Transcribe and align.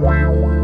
Wow. 0.00 0.63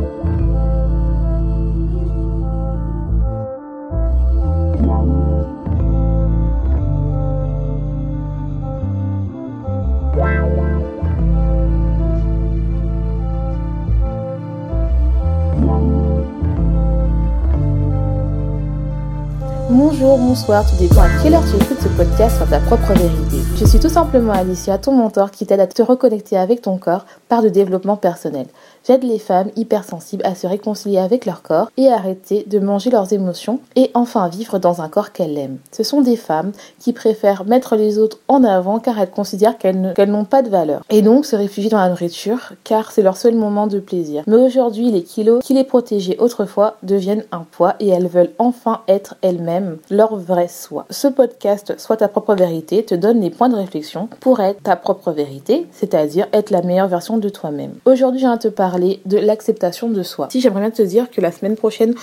Bonjour, 20.01 20.17
bonsoir, 20.17 20.65
tout 20.65 20.77
dépend 20.77 21.03
à 21.03 21.09
quelle 21.23 21.35
heure 21.35 21.45
tu 21.45 21.63
écoutes 21.63 21.83
ce 21.83 21.89
podcast 21.89 22.39
sur 22.39 22.49
ta 22.49 22.59
propre 22.59 22.95
vérité. 22.95 23.37
Je 23.59 23.67
suis 23.67 23.79
tout 23.79 23.91
simplement 23.91 24.33
Alicia, 24.33 24.79
ton 24.79 24.93
mentor 24.93 25.31
qui 25.31 25.45
t'aide 25.45 25.61
à 25.61 25.67
te 25.67 25.83
reconnecter 25.83 26.39
avec 26.39 26.63
ton 26.63 26.79
corps 26.79 27.05
par 27.29 27.43
le 27.43 27.51
développement 27.51 27.99
personnel. 27.99 28.47
J'aide 28.87 29.05
les 29.05 29.19
femmes 29.19 29.51
hypersensibles 29.57 30.25
à 30.25 30.35
se 30.35 30.47
réconcilier 30.47 30.97
avec 30.97 31.27
leur 31.27 31.43
corps 31.43 31.71
et 31.77 31.89
à 31.89 31.97
arrêter 31.97 32.47
de 32.49 32.59
manger 32.59 32.89
leurs 32.89 33.13
émotions 33.13 33.61
et 33.77 33.91
enfin 33.93 34.27
vivre 34.29 34.59
dans 34.59 34.81
un 34.81 34.89
corps 34.89 35.13
qu'elles 35.13 35.37
aiment. 35.37 35.59
Ce 35.71 35.83
sont 35.83 36.01
des 36.01 36.17
femmes 36.17 36.53
qui 36.79 36.95
préfèrent 36.95 37.45
mettre 37.45 37.77
les 37.77 37.99
autres 37.99 38.21
en 38.27 38.43
avant 38.43 38.79
car 38.79 38.99
elles 38.99 39.11
considèrent 39.11 39.59
qu'elles 39.59 39.95
n'ont 40.09 40.25
pas 40.25 40.41
de 40.41 40.49
valeur 40.49 40.83
et 40.89 41.03
donc 41.03 41.27
se 41.27 41.37
réfugient 41.37 41.69
dans 41.69 41.79
la 41.79 41.91
nourriture 41.91 42.55
car 42.65 42.91
c'est 42.91 43.03
leur 43.03 43.19
seul 43.19 43.35
moment 43.35 43.67
de 43.67 43.81
plaisir. 43.81 44.23
Mais 44.27 44.37
aujourd'hui, 44.37 44.91
les 44.91 45.03
kilos 45.03 45.45
qui 45.45 45.53
les 45.53 45.65
protégeaient 45.65 46.19
autrefois 46.19 46.79
deviennent 46.83 47.25
un 47.33 47.45
poids 47.51 47.75
et 47.81 47.89
elles 47.89 48.09
veulent 48.09 48.33
enfin 48.39 48.81
être 48.89 49.17
elles-mêmes 49.21 49.77
leur 49.91 50.17
vrai 50.17 50.49
soi. 50.49 50.87
Ce 50.91 51.09
podcast, 51.09 51.75
soit 51.79 51.99
ta 51.99 52.09
propre 52.09 52.35
vérité, 52.35 52.85
te 52.85 52.95
donne 52.95 53.21
les 53.21 53.31
points 53.31 53.49
de 53.49 53.57
réflexion 53.57 54.09
pour 54.21 54.41
être 54.41 54.63
ta 54.63 54.77
propre 54.77 55.13
vérité, 55.13 55.67
c'est-à-dire 55.73 56.27
être 56.33 56.51
la 56.51 56.63
meilleure 56.63 56.89
version 56.89 57.19
de 57.19 57.29
toi-même. 57.29 57.75
Aujourd'hui, 57.85 58.21
je 58.21 58.27
viens 58.27 58.39
te 58.39 58.49
parler 58.49 59.01
de 59.05 59.19
l'acceptation 59.19 59.91
de 59.91 60.03
soi. 60.03 60.29
Si 60.31 60.41
j'aimerais 60.41 60.61
bien 60.61 60.71
te 60.71 60.83
dire 60.83 61.11
que 61.11 61.21
la 61.21 61.33
semaine 61.33 61.57
prochaine, 61.57 61.95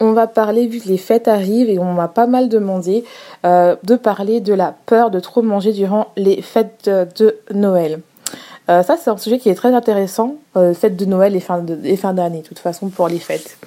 on 0.00 0.12
va 0.12 0.26
parler, 0.26 0.66
vu 0.66 0.80
que 0.80 0.88
les 0.88 0.98
fêtes 0.98 1.28
arrivent 1.28 1.70
et 1.70 1.78
on 1.78 1.92
m'a 1.92 2.08
pas 2.08 2.26
mal 2.26 2.48
demandé 2.48 3.04
euh, 3.44 3.76
de 3.82 3.96
parler 3.96 4.40
de 4.40 4.52
la 4.52 4.74
peur 4.86 5.10
de 5.10 5.20
trop 5.20 5.42
manger 5.42 5.72
durant 5.72 6.08
les 6.16 6.42
fêtes 6.42 6.90
de 6.90 7.36
Noël. 7.52 8.00
Euh, 8.68 8.82
ça, 8.82 8.96
c'est 8.96 9.10
un 9.10 9.16
sujet 9.16 9.38
qui 9.38 9.48
est 9.48 9.54
très 9.54 9.74
intéressant, 9.74 10.36
euh, 10.56 10.74
fêtes 10.74 10.96
de 10.96 11.04
Noël 11.04 11.36
et 11.36 11.40
fin 11.40 11.62
d'année, 12.12 12.42
de 12.42 12.46
toute 12.46 12.58
façon, 12.58 12.88
pour 12.88 13.08
les 13.08 13.18
fêtes. 13.18 13.58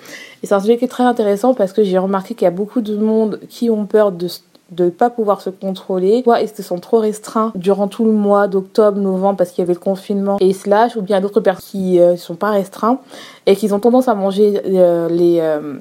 Et 0.43 0.47
c'est 0.47 0.53
un 0.53 0.59
sujet 0.59 0.77
qui 0.77 0.85
est 0.85 0.89
très 0.89 1.03
intéressant 1.03 1.53
parce 1.53 1.73
que 1.73 1.83
j'ai 1.83 1.97
remarqué 1.97 2.33
qu'il 2.33 2.45
y 2.45 2.47
a 2.47 2.51
beaucoup 2.51 2.81
de 2.81 2.97
monde 2.97 3.39
qui 3.49 3.69
ont 3.69 3.85
peur 3.85 4.11
de 4.11 4.27
de 4.71 4.85
ne 4.85 4.89
pas 4.89 5.09
pouvoir 5.09 5.41
se 5.41 5.49
contrôler, 5.49 6.21
soit 6.23 6.41
ils 6.41 6.49
se 6.49 6.61
sont 6.61 6.79
trop 6.79 6.99
restreints 6.99 7.51
durant 7.55 7.87
tout 7.87 8.05
le 8.05 8.11
mois 8.11 8.47
d'octobre, 8.47 8.99
novembre 8.99 9.37
parce 9.37 9.51
qu'il 9.51 9.61
y 9.61 9.65
avait 9.65 9.73
le 9.73 9.79
confinement 9.79 10.37
et 10.39 10.53
slash, 10.53 10.95
ou 10.95 11.01
bien 11.01 11.21
d'autres 11.21 11.41
personnes 11.41 11.65
qui 11.69 11.97
ne 11.97 12.01
euh, 12.01 12.17
sont 12.17 12.35
pas 12.35 12.51
restreints 12.51 12.99
et 13.45 13.55
qui 13.55 13.71
ont 13.73 13.79
tendance 13.79 14.07
à 14.07 14.15
manger 14.15 14.61
euh, 14.65 15.09
les 15.09 15.39
euh, 15.39 15.79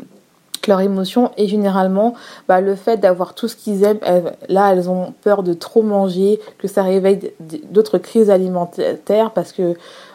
leurs 0.69 0.81
émotions 0.81 1.33
et 1.37 1.49
généralement 1.49 2.15
bah, 2.47 2.61
le 2.61 2.75
fait 2.75 2.99
d'avoir 2.99 3.35
tout 3.35 3.49
ce 3.49 3.57
qu'ils 3.57 3.85
aiment 3.85 3.99
là 4.49 4.73
elles 4.73 4.89
ont 4.89 5.13
peur 5.23 5.43
de 5.43 5.53
trop 5.53 5.83
manger 5.83 6.41
que 6.59 6.69
ça 6.69 6.83
réveille 6.83 7.33
d'autres 7.71 7.99
crises 7.99 8.31
alimentaires 8.31 9.31
parce 9.33 9.53
que 9.53 9.75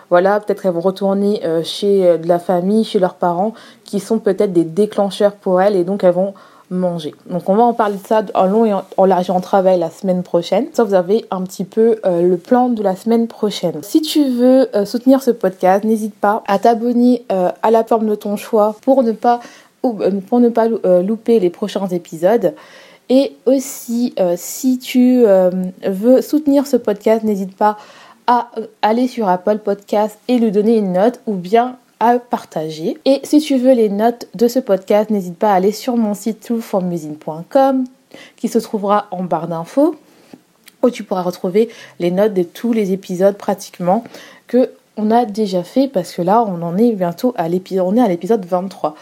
voilà 0.10 0.40
peut-être 0.40 0.62
qu'elles 0.62 0.72
vont 0.72 0.80
retourner 0.80 1.42
chez 1.64 2.18
de 2.18 2.28
la 2.28 2.40
famille 2.40 2.84
chez 2.84 3.00
leurs 3.00 3.16
parents 3.16 3.54
qui 3.84 4.00
sont 4.00 4.20
peut-être 4.20 4.54
des 4.54 4.64
déclencheurs 4.64 5.34
pour 5.34 5.62
elles 5.62 5.76
et 5.76 5.84
donc 5.84 6.04
elles 6.04 6.14
vont 6.14 6.34
manger. 6.74 7.14
Donc 7.30 7.48
on 7.48 7.56
va 7.56 7.64
en 7.64 7.74
parler 7.74 7.98
de 7.98 8.06
ça 8.06 8.24
en 8.34 8.46
long 8.46 8.66
et 8.66 8.74
en, 8.74 9.06
large 9.06 9.30
en 9.30 9.40
travail 9.40 9.80
la 9.80 9.90
semaine 9.90 10.24
prochaine. 10.24 10.68
Ça 10.74 10.84
vous 10.84 10.94
avez 10.94 11.26
un 11.32 11.42
petit 11.44 11.64
peu 11.64 12.00
euh, 12.06 12.22
le 12.22 12.38
plan 12.38 12.70
de 12.70 12.84
la 12.84 12.96
semaine 12.96 13.28
prochaine. 13.28 13.80
Si 13.82 14.02
tu 14.02 14.28
veux 14.30 14.76
euh, 14.76 14.86
soutenir 14.86 15.22
ce 15.22 15.32
podcast, 15.32 15.84
n'hésite 15.84 16.16
pas 16.16 16.44
à 16.48 16.60
t'abonner 16.60 17.26
euh, 17.32 17.52
à 17.62 17.72
la 17.72 17.84
forme 17.84 18.08
de 18.08 18.16
ton 18.16 18.36
choix 18.36 18.76
pour 18.82 19.04
ne 19.04 19.12
pas 19.12 19.40
pour 19.84 20.40
ne 20.40 20.50
pas 20.50 20.68
louper 20.68 21.40
les 21.40 21.50
prochains 21.50 21.88
épisodes. 21.88 22.56
Et 23.10 23.36
aussi, 23.46 24.16
si 24.38 24.80
tu 24.80 25.24
veux 25.86 26.22
soutenir 26.22 26.66
ce 26.66 26.78
podcast, 26.78 27.24
n'hésite 27.24 27.56
pas 27.56 27.78
à 28.26 28.50
aller 28.82 29.08
sur 29.08 29.28
Apple 29.28 29.60
Podcast 29.60 30.18
et 30.28 30.38
lui 30.38 30.52
donner 30.52 30.78
une 30.78 30.94
note 30.94 31.20
ou 31.28 31.34
bien 31.34 31.78
partager. 32.30 32.98
Et 33.06 33.22
si 33.24 33.40
tu 33.40 33.58
veux 33.58 33.74
les 33.74 33.90
notes 33.90 34.28
de 34.36 34.48
ce 34.48 34.60
podcast, 34.60 35.10
n'hésite 35.10 35.38
pas 35.38 35.52
à 35.52 35.56
aller 35.56 35.72
sur 35.72 35.96
mon 35.96 36.14
site 36.14 36.46
toolformusine.com 36.48 37.86
qui 38.36 38.48
se 38.48 38.60
trouvera 38.60 39.08
en 39.12 39.24
barre 39.24 39.48
d'infos 39.48 39.96
où 40.82 40.90
tu 40.90 41.04
pourras 41.04 41.22
retrouver 41.22 41.70
les 42.00 42.12
notes 42.12 42.34
de 42.34 42.44
tous 42.44 42.74
les 42.74 42.92
épisodes 42.92 43.38
pratiquement 43.38 44.04
que 44.48 44.70
on 44.98 45.10
a 45.10 45.26
déjà 45.26 45.64
fait 45.64 45.88
parce 45.88 46.12
que 46.12 46.22
là 46.22 46.44
on 46.44 46.62
en 46.62 46.78
est 46.78 46.92
bientôt 46.92 47.34
à 47.38 47.48
l'épisode 47.48 47.86
on 47.88 47.96
est 47.96 48.02
à 48.02 48.08
l'épisode 48.08 48.46
23. 48.46 48.96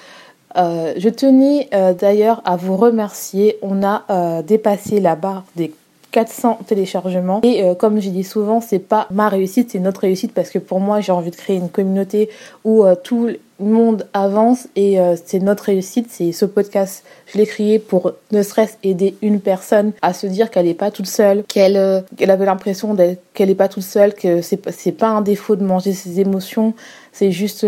Euh, 0.58 0.94
je 0.98 1.10
tenais 1.10 1.70
euh, 1.74 1.94
d'ailleurs 1.94 2.42
à 2.46 2.56
vous 2.56 2.78
remercier. 2.78 3.58
On 3.62 3.84
a 3.84 4.04
euh, 4.10 4.42
dépassé 4.42 5.00
la 5.00 5.16
barre 5.16 5.46
des 5.56 5.74
400 6.12 6.60
téléchargements. 6.68 7.40
Et 7.44 7.64
comme 7.80 8.02
j'ai 8.02 8.10
dit 8.10 8.26
souvent, 8.26 8.60
c'est 8.60 8.80
pas 8.80 9.08
ma 9.12 9.30
réussite, 9.30 9.72
c'est 9.72 9.80
notre 9.80 10.02
réussite 10.02 10.34
parce 10.34 10.50
que 10.50 10.60
pour 10.60 10.82
moi, 10.82 11.00
j'ai 11.00 11.14
envie 11.14 11.32
de 11.32 11.38
créer 11.38 11.56
une 11.56 11.70
communauté 11.70 12.30
où 12.66 12.84
tout 13.02 13.28
le 13.28 13.40
monde 13.60 14.06
avance 14.12 14.68
et 14.76 14.98
c'est 15.24 15.40
notre 15.40 15.64
réussite. 15.64 16.08
C'est 16.10 16.34
ce 16.34 16.44
podcast, 16.44 17.06
je 17.28 17.38
l'ai 17.38 17.46
créé 17.46 17.80
pour 17.80 18.12
ne 18.34 18.44
serait-ce 18.44 18.74
aider 18.84 19.16
une 19.22 19.40
personne 19.40 19.94
à 20.02 20.12
se 20.12 20.28
dire 20.28 20.52
qu'elle 20.52 20.66
n'est 20.66 20.74
pas 20.74 20.92
toute 20.92 21.08
seule, 21.08 21.44
qu'elle 21.44 21.78
avait 21.78 22.46
l'impression 22.46 22.94
qu'elle 23.34 23.48
n'est 23.48 23.56
pas 23.56 23.70
toute 23.70 23.84
seule, 23.84 24.14
que 24.14 24.42
c'est 24.42 24.92
pas 24.92 25.08
un 25.08 25.22
défaut 25.22 25.56
de 25.56 25.64
manger 25.64 25.94
ses 25.94 26.20
émotions, 26.20 26.74
c'est 27.12 27.32
juste 27.32 27.66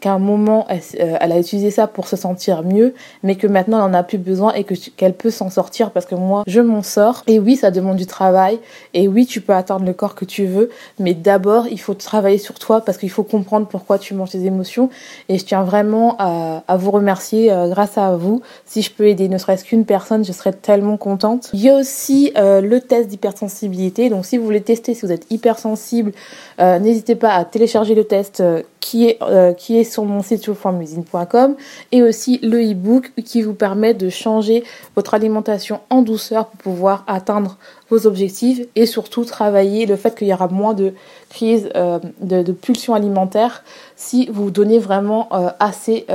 qu'à 0.00 0.12
un 0.12 0.18
moment, 0.18 0.66
elle, 0.68 0.80
elle, 0.98 1.32
a 1.32 1.38
utilisé 1.38 1.70
ça 1.70 1.86
pour 1.86 2.08
se 2.08 2.16
sentir 2.16 2.62
mieux, 2.62 2.94
mais 3.22 3.36
que 3.36 3.46
maintenant, 3.46 3.84
elle 3.84 3.92
n'en 3.92 3.98
a 3.98 4.02
plus 4.02 4.18
besoin 4.18 4.54
et 4.54 4.64
que 4.64 4.74
qu'elle 4.96 5.14
peut 5.14 5.30
s'en 5.30 5.50
sortir 5.50 5.90
parce 5.90 6.06
que 6.06 6.14
moi, 6.14 6.44
je 6.46 6.60
m'en 6.60 6.82
sors. 6.82 7.22
Et 7.26 7.38
oui, 7.38 7.56
ça 7.56 7.70
demande 7.70 7.96
du 7.96 8.06
travail. 8.06 8.58
Et 8.94 9.08
oui, 9.08 9.26
tu 9.26 9.40
peux 9.40 9.52
atteindre 9.52 9.84
le 9.84 9.92
corps 9.92 10.14
que 10.14 10.24
tu 10.24 10.46
veux. 10.46 10.70
Mais 10.98 11.14
d'abord, 11.14 11.66
il 11.68 11.80
faut 11.80 11.94
travailler 11.94 12.38
sur 12.38 12.58
toi 12.58 12.80
parce 12.80 12.98
qu'il 12.98 13.10
faut 13.10 13.22
comprendre 13.22 13.66
pourquoi 13.66 13.98
tu 13.98 14.14
manges 14.14 14.30
tes 14.30 14.44
émotions. 14.44 14.90
Et 15.28 15.38
je 15.38 15.44
tiens 15.44 15.62
vraiment 15.62 16.16
à, 16.18 16.76
vous 16.76 16.90
remercier 16.90 17.50
euh, 17.50 17.68
grâce 17.68 17.98
à 17.98 18.16
vous. 18.16 18.42
Si 18.64 18.82
je 18.82 18.90
peux 18.90 19.08
aider 19.08 19.28
ne 19.28 19.38
serait-ce 19.38 19.64
qu'une 19.64 19.84
personne, 19.84 20.24
je 20.24 20.32
serais 20.32 20.52
tellement 20.52 20.96
contente. 20.96 21.50
Il 21.52 21.60
y 21.60 21.70
a 21.70 21.76
aussi 21.76 22.32
euh, 22.36 22.60
le 22.60 22.80
test 22.80 23.08
d'hypersensibilité. 23.08 24.08
Donc, 24.08 24.26
si 24.26 24.36
vous 24.36 24.44
voulez 24.44 24.60
tester 24.60 24.94
si 24.94 25.04
vous 25.04 25.12
êtes 25.12 25.26
hypersensible, 25.30 26.12
euh, 26.60 26.78
n'hésitez 26.78 27.16
pas 27.16 27.34
à 27.34 27.44
télécharger 27.44 27.94
le 27.94 28.04
test 28.04 28.42
qui 28.86 29.08
est, 29.08 29.18
euh, 29.20 29.52
qui 29.52 29.78
est 29.78 29.84
sur 29.84 30.04
mon 30.04 30.22
site 30.22 30.44
yourformusine.com 30.44 31.56
et 31.90 32.02
aussi 32.04 32.38
le 32.44 32.62
e-book 32.62 33.10
qui 33.24 33.42
vous 33.42 33.52
permet 33.52 33.94
de 33.94 34.08
changer 34.10 34.62
votre 34.94 35.14
alimentation 35.14 35.80
en 35.90 36.02
douceur 36.02 36.46
pour 36.46 36.74
pouvoir 36.74 37.02
atteindre 37.08 37.58
vos 37.90 38.06
objectifs 38.06 38.60
et 38.76 38.86
surtout 38.86 39.24
travailler 39.24 39.86
le 39.86 39.96
fait 39.96 40.16
qu'il 40.16 40.28
y 40.28 40.32
aura 40.32 40.46
moins 40.46 40.72
de 40.72 40.92
crises 41.30 41.68
euh, 41.74 41.98
de, 42.20 42.52
pulsions 42.52 42.94
alimentaires 42.94 43.64
si 43.96 44.28
vous 44.32 44.52
donnez 44.52 44.78
vraiment 44.78 45.28
euh, 45.32 45.48
assez 45.58 46.06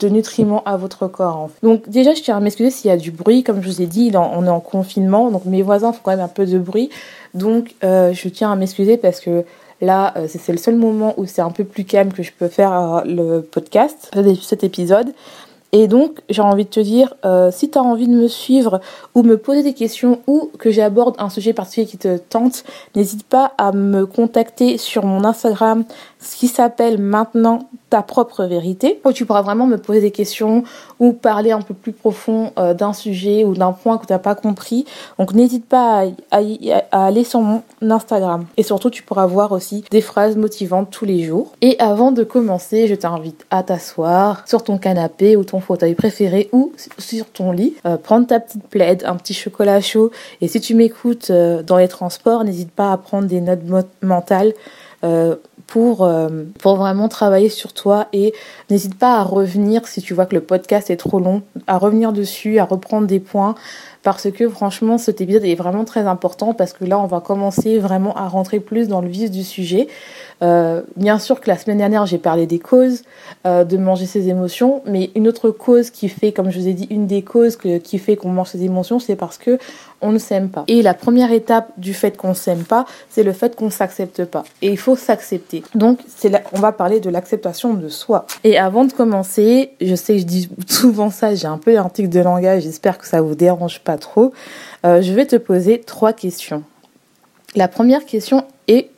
de 0.00 0.08
nutriments 0.08 0.64
à 0.64 0.76
votre 0.76 1.06
corps. 1.06 1.50
Donc 1.62 1.88
déjà, 1.88 2.12
je 2.12 2.22
tiens 2.22 2.36
à 2.36 2.40
m'excuser 2.40 2.70
s'il 2.70 2.88
y 2.88 2.92
a 2.92 2.96
du 2.96 3.12
bruit. 3.12 3.44
Comme 3.44 3.62
je 3.62 3.68
vous 3.68 3.82
ai 3.82 3.86
dit, 3.86 4.10
on 4.14 4.44
est 4.44 4.50
en 4.50 4.60
confinement, 4.60 5.30
donc 5.30 5.44
mes 5.44 5.62
voisins 5.62 5.92
font 5.92 6.00
quand 6.02 6.10
même 6.10 6.20
un 6.20 6.28
peu 6.28 6.44
de 6.44 6.58
bruit. 6.58 6.90
Donc 7.34 7.74
je 7.82 8.28
tiens 8.28 8.50
à 8.50 8.56
m'excuser 8.56 8.96
parce 8.96 9.20
que 9.20 9.44
Là, 9.80 10.14
euh, 10.16 10.26
c'est 10.28 10.52
le 10.52 10.58
seul 10.58 10.76
moment 10.76 11.14
où 11.16 11.26
c'est 11.26 11.42
un 11.42 11.50
peu 11.50 11.64
plus 11.64 11.84
calme 11.84 12.12
que 12.12 12.22
je 12.22 12.32
peux 12.32 12.48
faire 12.48 12.72
euh, 12.72 13.00
le 13.04 13.40
podcast, 13.42 14.10
cet 14.42 14.64
épisode. 14.64 15.12
Et 15.72 15.88
donc, 15.88 16.20
j'ai 16.30 16.42
envie 16.42 16.64
de 16.64 16.70
te 16.70 16.80
dire, 16.80 17.14
euh, 17.24 17.50
si 17.50 17.70
tu 17.70 17.76
as 17.76 17.82
envie 17.82 18.06
de 18.06 18.14
me 18.14 18.28
suivre 18.28 18.80
ou 19.14 19.22
me 19.22 19.36
poser 19.36 19.62
des 19.62 19.74
questions 19.74 20.20
ou 20.26 20.50
que 20.58 20.70
j'aborde 20.70 21.16
un 21.18 21.28
sujet 21.28 21.52
particulier 21.52 21.86
qui 21.86 21.98
te 21.98 22.16
tente, 22.16 22.64
n'hésite 22.94 23.24
pas 23.24 23.52
à 23.58 23.72
me 23.72 24.06
contacter 24.06 24.78
sur 24.78 25.04
mon 25.04 25.24
Instagram, 25.24 25.84
ce 26.26 26.36
qui 26.36 26.48
s'appelle 26.48 26.98
maintenant 26.98 27.68
ta 27.88 28.02
propre 28.02 28.44
vérité, 28.44 29.00
où 29.04 29.12
tu 29.12 29.24
pourras 29.26 29.42
vraiment 29.42 29.66
me 29.66 29.76
poser 29.76 30.00
des 30.00 30.10
questions 30.10 30.64
ou 30.98 31.12
parler 31.12 31.52
un 31.52 31.60
peu 31.60 31.72
plus 31.72 31.92
profond 31.92 32.50
euh, 32.58 32.74
d'un 32.74 32.92
sujet 32.92 33.44
ou 33.44 33.54
d'un 33.54 33.70
point 33.70 33.96
que 33.96 34.06
tu 34.06 34.12
n'as 34.12 34.18
pas 34.18 34.34
compris. 34.34 34.86
Donc 35.18 35.34
n'hésite 35.34 35.66
pas 35.66 36.04
à, 36.32 36.40
aller 36.90 37.22
sur 37.22 37.40
mon 37.40 37.62
Instagram. 37.80 38.44
Et 38.56 38.64
surtout, 38.64 38.90
tu 38.90 39.04
pourras 39.04 39.26
voir 39.26 39.52
aussi 39.52 39.84
des 39.90 40.00
phrases 40.00 40.36
motivantes 40.36 40.90
tous 40.90 41.04
les 41.04 41.22
jours. 41.22 41.52
Et 41.60 41.76
avant 41.78 42.10
de 42.10 42.24
commencer, 42.24 42.88
je 42.88 42.96
t'invite 42.96 43.46
à 43.50 43.62
t'asseoir 43.62 44.42
sur 44.48 44.64
ton 44.64 44.78
canapé 44.78 45.36
ou 45.36 45.44
ton 45.44 45.60
fauteuil 45.60 45.94
préféré 45.94 46.48
ou 46.52 46.72
sur 46.98 47.26
ton 47.26 47.52
lit, 47.52 47.76
euh, 47.86 47.96
prendre 47.96 48.26
ta 48.26 48.40
petite 48.40 48.64
plaide, 48.64 49.04
un 49.06 49.14
petit 49.14 49.34
chocolat 49.34 49.80
chaud. 49.80 50.10
Et 50.40 50.48
si 50.48 50.60
tu 50.60 50.74
m'écoutes 50.74 51.30
euh, 51.30 51.62
dans 51.62 51.76
les 51.76 51.88
transports, 51.88 52.42
n'hésite 52.42 52.72
pas 52.72 52.90
à 52.90 52.96
prendre 52.96 53.28
des 53.28 53.40
notes 53.40 53.60
mentales 54.02 54.54
pour, 55.66 56.04
euh, 56.04 56.28
pour 56.60 56.76
vraiment 56.76 57.08
travailler 57.08 57.48
sur 57.48 57.72
toi 57.72 58.06
et 58.12 58.32
n'hésite 58.70 58.96
pas 58.96 59.18
à 59.18 59.22
revenir 59.22 59.86
si 59.88 60.00
tu 60.00 60.14
vois 60.14 60.26
que 60.26 60.34
le 60.34 60.40
podcast 60.40 60.90
est 60.90 60.96
trop 60.96 61.18
long, 61.18 61.42
à 61.66 61.78
revenir 61.78 62.12
dessus, 62.12 62.58
à 62.58 62.64
reprendre 62.64 63.06
des 63.06 63.20
points 63.20 63.54
parce 64.02 64.30
que 64.30 64.48
franchement 64.48 64.98
cet 64.98 65.20
épisode 65.20 65.44
est 65.44 65.56
vraiment 65.56 65.84
très 65.84 66.06
important 66.06 66.54
parce 66.54 66.72
que 66.72 66.84
là 66.84 66.98
on 67.00 67.06
va 67.06 67.20
commencer 67.20 67.78
vraiment 67.80 68.14
à 68.14 68.28
rentrer 68.28 68.60
plus 68.60 68.86
dans 68.86 69.00
le 69.00 69.08
vif 69.08 69.30
du 69.30 69.42
sujet. 69.42 69.88
Euh, 70.42 70.82
bien 70.96 71.18
sûr 71.18 71.40
que 71.40 71.48
la 71.48 71.58
semaine 71.58 71.78
dernière 71.78 72.06
j'ai 72.06 72.18
parlé 72.18 72.46
des 72.46 72.60
causes 72.60 73.02
euh, 73.46 73.64
de 73.64 73.76
manger 73.76 74.06
ses 74.06 74.28
émotions, 74.28 74.82
mais 74.86 75.10
une 75.16 75.26
autre 75.26 75.50
cause 75.50 75.90
qui 75.90 76.08
fait, 76.08 76.30
comme 76.30 76.50
je 76.50 76.60
vous 76.60 76.68
ai 76.68 76.74
dit, 76.74 76.86
une 76.90 77.06
des 77.06 77.22
causes 77.22 77.56
qui 77.56 77.98
fait 77.98 78.14
qu'on 78.14 78.28
mange 78.28 78.50
ses 78.50 78.62
émotions, 78.62 79.00
c'est 79.00 79.16
parce 79.16 79.38
que 79.38 79.58
on 80.06 80.12
ne 80.12 80.18
s'aime 80.18 80.48
pas. 80.48 80.64
Et 80.68 80.82
la 80.82 80.94
première 80.94 81.32
étape 81.32 81.72
du 81.76 81.94
fait 81.94 82.16
qu'on 82.16 82.34
s'aime 82.34 82.64
pas, 82.64 82.86
c'est 83.10 83.22
le 83.22 83.32
fait 83.32 83.56
qu'on 83.56 83.70
s'accepte 83.70 84.24
pas. 84.24 84.44
Et 84.62 84.68
il 84.68 84.78
faut 84.78 84.96
s'accepter. 84.96 85.62
Donc 85.74 85.98
on 86.52 86.60
va 86.60 86.72
parler 86.72 87.00
de 87.00 87.10
l'acceptation 87.10 87.74
de 87.74 87.88
soi. 87.88 88.26
Et 88.44 88.58
avant 88.58 88.84
de 88.84 88.92
commencer, 88.92 89.72
je 89.80 89.94
sais 89.94 90.14
que 90.14 90.20
je 90.20 90.24
dis 90.24 90.48
souvent 90.68 91.10
ça, 91.10 91.34
j'ai 91.34 91.46
un 91.46 91.58
peu 91.58 91.76
un 91.76 91.88
de 92.04 92.20
langage, 92.20 92.64
j'espère 92.64 92.98
que 92.98 93.06
ça 93.06 93.20
vous 93.22 93.34
dérange 93.34 93.80
pas 93.80 93.96
trop. 93.96 94.32
Euh, 94.84 95.00
je 95.00 95.12
vais 95.12 95.24
te 95.24 95.36
poser 95.36 95.80
trois 95.80 96.12
questions. 96.12 96.62
La 97.54 97.68
première 97.68 98.04
question 98.04 98.44
est 98.68 98.90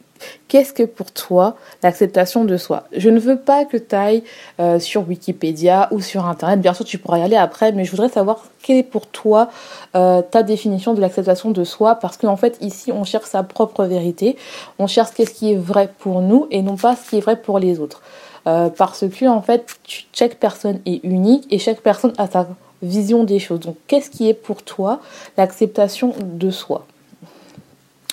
Qu'est-ce 0.49 0.73
que 0.73 0.83
pour 0.83 1.13
toi 1.13 1.57
l'acceptation 1.83 2.45
de 2.45 2.57
soi? 2.57 2.85
Je 2.97 3.11
ne 3.11 3.19
veux 3.19 3.39
pas 3.39 3.65
que 3.65 3.77
tu 3.77 3.95
ailles 3.95 4.23
euh, 4.61 4.79
sur 4.79 5.07
Wikipédia 5.09 5.89
ou 5.91 6.01
sur 6.01 6.27
Internet. 6.27 6.61
Bien 6.61 6.75
sûr, 6.75 6.85
tu 6.85 6.99
pourras 6.99 7.19
y 7.19 7.23
aller 7.23 7.37
après, 7.37 7.73
mais 7.73 7.85
je 7.85 7.91
voudrais 7.91 8.09
savoir 8.09 8.45
quelle 8.63 8.79
est 8.79 8.83
pour 8.83 9.07
toi 9.07 9.49
euh, 9.95 10.23
ta 10.23 10.43
définition 10.43 10.95
de 10.95 11.01
l'acceptation 11.01 11.51
de 11.51 11.65
soi 11.65 11.97
parce 11.97 12.17
qu'en 12.17 12.37
fait, 12.37 12.57
ici, 12.61 12.93
on 12.93 13.05
cherche 13.05 13.27
sa 13.27 13.43
propre 13.43 13.85
vérité. 13.85 14.37
On 14.79 14.87
cherche 14.87 15.11
qu'est-ce 15.15 15.35
qui 15.35 15.53
est 15.53 15.57
vrai 15.57 15.91
pour 15.99 16.21
nous 16.21 16.47
et 16.51 16.63
non 16.63 16.77
pas 16.77 16.97
ce 16.97 17.11
qui 17.11 17.19
est 17.19 17.21
vrai 17.21 17.41
pour 17.41 17.59
les 17.59 17.81
autres. 17.81 18.03
Euh, 18.47 18.71
parce 18.71 19.05
que, 19.09 19.27
en 19.27 19.43
fait, 19.43 19.67
chaque 20.13 20.37
personne 20.37 20.81
est 20.87 21.05
unique 21.05 21.47
et 21.51 21.59
chaque 21.59 21.81
personne 21.81 22.13
a 22.19 22.27
sa 22.27 22.49
vision 22.83 23.25
des 23.25 23.39
choses. 23.39 23.61
Donc, 23.61 23.77
qu'est-ce 23.87 24.11
qui 24.11 24.29
est 24.29 24.35
pour 24.35 24.63
toi 24.63 25.01
l'acceptation 25.37 26.15
de 26.23 26.51
soi? 26.51 26.87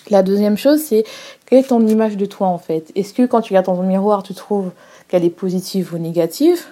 La 0.09 0.23
deuxième 0.23 0.57
chose, 0.57 0.81
c'est 0.81 1.03
quelle 1.45 1.59
est 1.59 1.67
ton 1.67 1.85
image 1.85 2.17
de 2.17 2.25
toi 2.25 2.47
en 2.47 2.57
fait? 2.57 2.91
Est-ce 2.95 3.13
que 3.13 3.25
quand 3.25 3.41
tu 3.41 3.53
regardes 3.53 3.65
dans 3.67 3.75
ton 3.75 3.83
miroir, 3.83 4.23
tu 4.23 4.33
trouves 4.33 4.71
qu'elle 5.07 5.23
est 5.23 5.29
positive 5.29 5.93
ou 5.93 5.97
négative? 5.97 6.63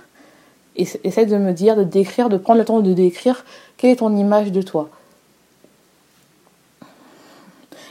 Essaye 0.76 1.28
de 1.28 1.38
me 1.38 1.52
dire, 1.52 1.76
de 1.76 1.84
décrire, 1.84 2.30
de 2.30 2.38
prendre 2.38 2.60
le 2.60 2.66
temps 2.66 2.80
de 2.80 2.94
décrire 2.94 3.46
quelle 3.78 3.92
est 3.92 3.98
ton 3.98 4.16
image 4.16 4.52
de 4.52 4.62
toi. 4.62 4.90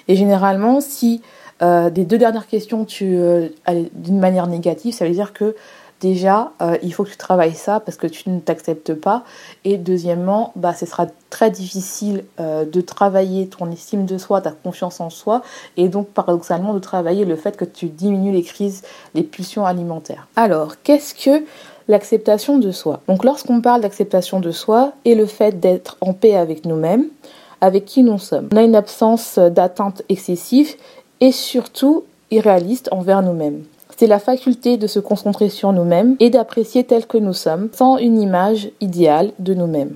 Et 0.09 0.17
généralement, 0.17 0.81
si 0.81 1.23
euh, 1.63 1.91
des 1.91 2.05
deux 2.05 2.19
dernières 2.19 2.49
questions, 2.49 2.85
tu 2.85 3.17
euh, 3.17 3.49
d'une 3.93 4.19
manière 4.19 4.49
négative, 4.49 4.95
ça 4.95 5.07
veut 5.07 5.13
dire 5.13 5.33
que 5.33 5.55
déjà, 6.03 6.51
euh, 6.61 6.77
il 6.83 6.93
faut 6.93 7.05
que 7.05 7.11
tu 7.11 7.17
travailles 7.17 7.55
ça 7.55 7.79
parce 7.79 7.97
que 7.97 8.09
tu 8.09 8.29
ne 8.29 8.41
t'acceptes 8.41 8.93
pas. 8.93 9.23
Et 9.65 9.79
deuxièmement, 9.79 10.53
bah, 10.57 10.75
ce 10.75 10.85
sera 10.85 11.07
très 11.31 11.51
difficile 11.51 12.25
euh, 12.41 12.65
de 12.65 12.81
travailler 12.81 13.47
ton 13.47 13.71
estime 13.71 14.05
de 14.05 14.19
soi, 14.19 14.41
ta 14.41 14.51
confiance 14.51 15.01
en 15.01 15.09
soi, 15.09 15.43
et 15.77 15.89
donc 15.89 16.09
paradoxalement 16.09 16.75
de 16.75 16.81
travailler 16.81 17.25
le 17.25 17.37
fait 17.37 17.57
que 17.57 17.65
tu 17.65 17.87
diminues 17.87 18.33
les 18.33 18.43
crises, 18.43 18.83
les 19.15 19.23
pulsions 19.23 19.65
alimentaires. 19.65 20.27
Alors, 20.35 20.75
qu'est-ce 20.83 21.15
que 21.15 21.45
l'acceptation 21.87 22.59
de 22.59 22.73
soi? 22.73 23.01
Donc, 23.07 23.25
lorsqu'on 23.25 23.61
parle 23.61 23.81
d'acceptation 23.81 24.41
de 24.41 24.51
soi 24.51 24.93
et 25.05 25.15
le 25.15 25.27
fait 25.27 25.61
d'être 25.61 25.97
en 26.01 26.13
paix 26.13 26.35
avec 26.35 26.67
nous-mêmes, 26.67 27.07
avec 27.61 27.85
qui 27.85 28.03
nous 28.03 28.19
sommes, 28.19 28.49
on 28.53 28.57
a 28.57 28.63
une 28.63 28.75
absence 28.75 29.39
d'atteinte 29.39 30.03
excessive 30.09 30.75
et 31.21 31.31
surtout 31.31 32.03
irréaliste 32.33 32.89
envers 32.91 33.23
nous-mêmes 33.23 33.63
c'est 34.03 34.09
la 34.09 34.19
faculté 34.19 34.79
de 34.79 34.89
se 34.89 34.99
concentrer 34.99 35.49
sur 35.49 35.73
nous-mêmes 35.73 36.17
et 36.19 36.29
d'apprécier 36.29 36.83
tel 36.83 37.07
que 37.07 37.19
nous 37.19 37.33
sommes, 37.33 37.69
sans 37.73 37.99
une 37.99 38.21
image 38.21 38.69
idéale 38.81 39.31
de 39.39 39.55
nous-mêmes. 39.55 39.95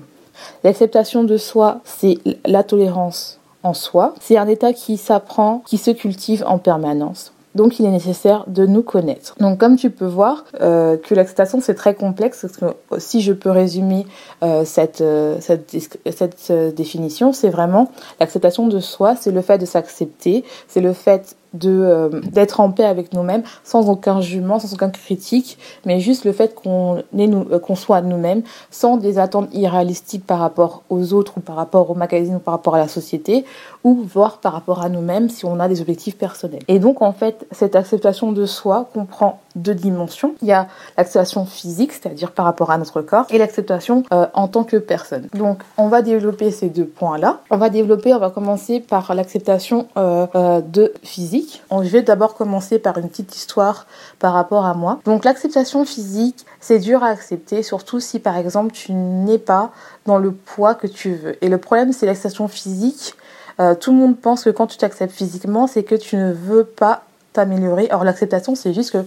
L'acceptation 0.63 1.25
de 1.25 1.35
soi, 1.35 1.81
c'est 1.83 2.17
la 2.45 2.63
tolérance 2.63 3.37
en 3.63 3.73
soi. 3.73 4.15
C'est 4.21 4.37
un 4.37 4.47
état 4.47 4.71
qui 4.71 4.95
s'apprend, 4.95 5.61
qui 5.65 5.77
se 5.77 5.91
cultive 5.91 6.45
en 6.47 6.57
permanence. 6.57 7.33
Donc 7.55 7.79
il 7.79 7.85
est 7.85 7.91
nécessaire 7.91 8.45
de 8.47 8.65
nous 8.65 8.83
connaître. 8.83 9.35
Donc 9.39 9.57
comme 9.57 9.77
tu 9.77 9.89
peux 9.89 10.05
voir 10.05 10.45
euh, 10.61 10.95
que 10.95 11.15
l'acceptation 11.15 11.59
c'est 11.59 11.73
très 11.73 11.95
complexe, 11.95 12.45
que 12.59 12.99
si 12.99 13.19
je 13.21 13.33
peux 13.33 13.49
résumer 13.49 14.05
euh, 14.43 14.63
euh, 15.01 15.37
cette, 15.41 15.65
cette 16.11 16.51
définition, 16.75 17.33
c'est 17.33 17.49
vraiment 17.49 17.91
l'acceptation 18.19 18.67
de 18.67 18.79
soi, 18.79 19.15
c'est 19.15 19.31
le 19.31 19.41
fait 19.41 19.57
de 19.57 19.65
s'accepter, 19.65 20.43
c'est 20.67 20.81
le 20.81 20.93
fait 20.93 21.35
euh, 21.65 22.09
d'être 22.31 22.59
en 22.59 22.71
paix 22.71 22.85
avec 22.85 23.13
nous-mêmes 23.13 23.43
sans 23.63 23.89
aucun 23.89 24.21
jugement, 24.21 24.59
sans 24.59 24.73
aucun 24.73 24.89
critique, 24.89 25.57
mais 25.85 25.99
juste 25.99 26.25
le 26.25 26.31
fait 26.31 26.55
qu'on 26.55 27.03
euh, 27.17 27.59
qu'on 27.59 27.75
soit 27.75 28.01
nous-mêmes 28.01 28.43
sans 28.71 28.97
des 28.97 29.19
attentes 29.19 29.49
irréalistiques 29.53 30.25
par 30.25 30.39
rapport 30.39 30.83
aux 30.89 31.13
autres 31.13 31.33
ou 31.37 31.41
par 31.41 31.55
rapport 31.55 31.89
au 31.89 31.95
magazine 31.95 32.35
ou 32.35 32.39
par 32.39 32.53
rapport 32.53 32.75
à 32.75 32.79
la 32.79 32.87
société 32.87 33.45
ou 33.83 34.03
voire 34.03 34.37
par 34.37 34.53
rapport 34.53 34.81
à 34.81 34.89
nous-mêmes 34.89 35.29
si 35.29 35.45
on 35.45 35.59
a 35.59 35.67
des 35.67 35.81
objectifs 35.81 36.17
personnels. 36.17 36.63
Et 36.67 36.79
donc 36.79 37.01
en 37.01 37.13
fait, 37.13 37.47
cette 37.51 37.75
acceptation 37.75 38.31
de 38.31 38.45
soi 38.45 38.89
comprend 38.93 39.39
deux 39.57 39.75
dimensions. 39.75 40.35
Il 40.41 40.47
y 40.47 40.53
a 40.53 40.67
l'acceptation 40.97 41.45
physique, 41.45 41.93
c'est-à-dire 41.93 42.31
par 42.31 42.45
rapport 42.45 42.71
à 42.71 42.77
notre 42.77 43.01
corps, 43.01 43.25
et 43.29 43.37
l'acceptation 43.37 44.03
euh, 44.13 44.27
en 44.33 44.47
tant 44.47 44.63
que 44.63 44.77
personne. 44.77 45.27
Donc 45.33 45.59
on 45.77 45.87
va 45.87 46.01
développer 46.01 46.51
ces 46.51 46.69
deux 46.69 46.85
points-là. 46.85 47.41
On 47.49 47.57
va 47.57 47.69
développer, 47.69 48.13
on 48.13 48.19
va 48.19 48.29
commencer 48.29 48.79
par 48.79 49.13
l'acceptation 49.15 49.87
de 49.95 50.93
physique 51.03 51.61
je 51.87 51.89
vais 51.89 52.01
d'abord 52.01 52.35
commencer 52.35 52.79
par 52.79 52.97
une 52.97 53.09
petite 53.09 53.35
histoire 53.35 53.87
par 54.19 54.33
rapport 54.33 54.65
à 54.65 54.73
moi. 54.73 54.99
Donc 55.05 55.25
l'acceptation 55.25 55.85
physique, 55.85 56.45
c'est 56.59 56.79
dur 56.79 57.03
à 57.03 57.07
accepter, 57.07 57.63
surtout 57.63 57.99
si 57.99 58.19
par 58.19 58.37
exemple 58.37 58.73
tu 58.73 58.93
n'es 58.93 59.37
pas 59.37 59.71
dans 60.05 60.17
le 60.17 60.31
poids 60.31 60.75
que 60.75 60.87
tu 60.87 61.13
veux. 61.13 61.43
Et 61.43 61.49
le 61.49 61.57
problème, 61.57 61.93
c'est 61.93 62.05
l'acceptation 62.05 62.47
physique. 62.47 63.15
Euh, 63.59 63.73
tout 63.73 63.91
le 63.91 63.97
monde 63.97 64.17
pense 64.17 64.43
que 64.43 64.49
quand 64.49 64.67
tu 64.67 64.77
t'acceptes 64.77 65.13
physiquement, 65.13 65.67
c'est 65.67 65.83
que 65.83 65.95
tu 65.95 66.15
ne 66.15 66.31
veux 66.31 66.63
pas 66.63 67.03
t'améliorer. 67.33 67.89
Or 67.91 68.03
l'acceptation, 68.03 68.55
c'est 68.55 68.73
juste 68.73 68.91
que 68.91 69.05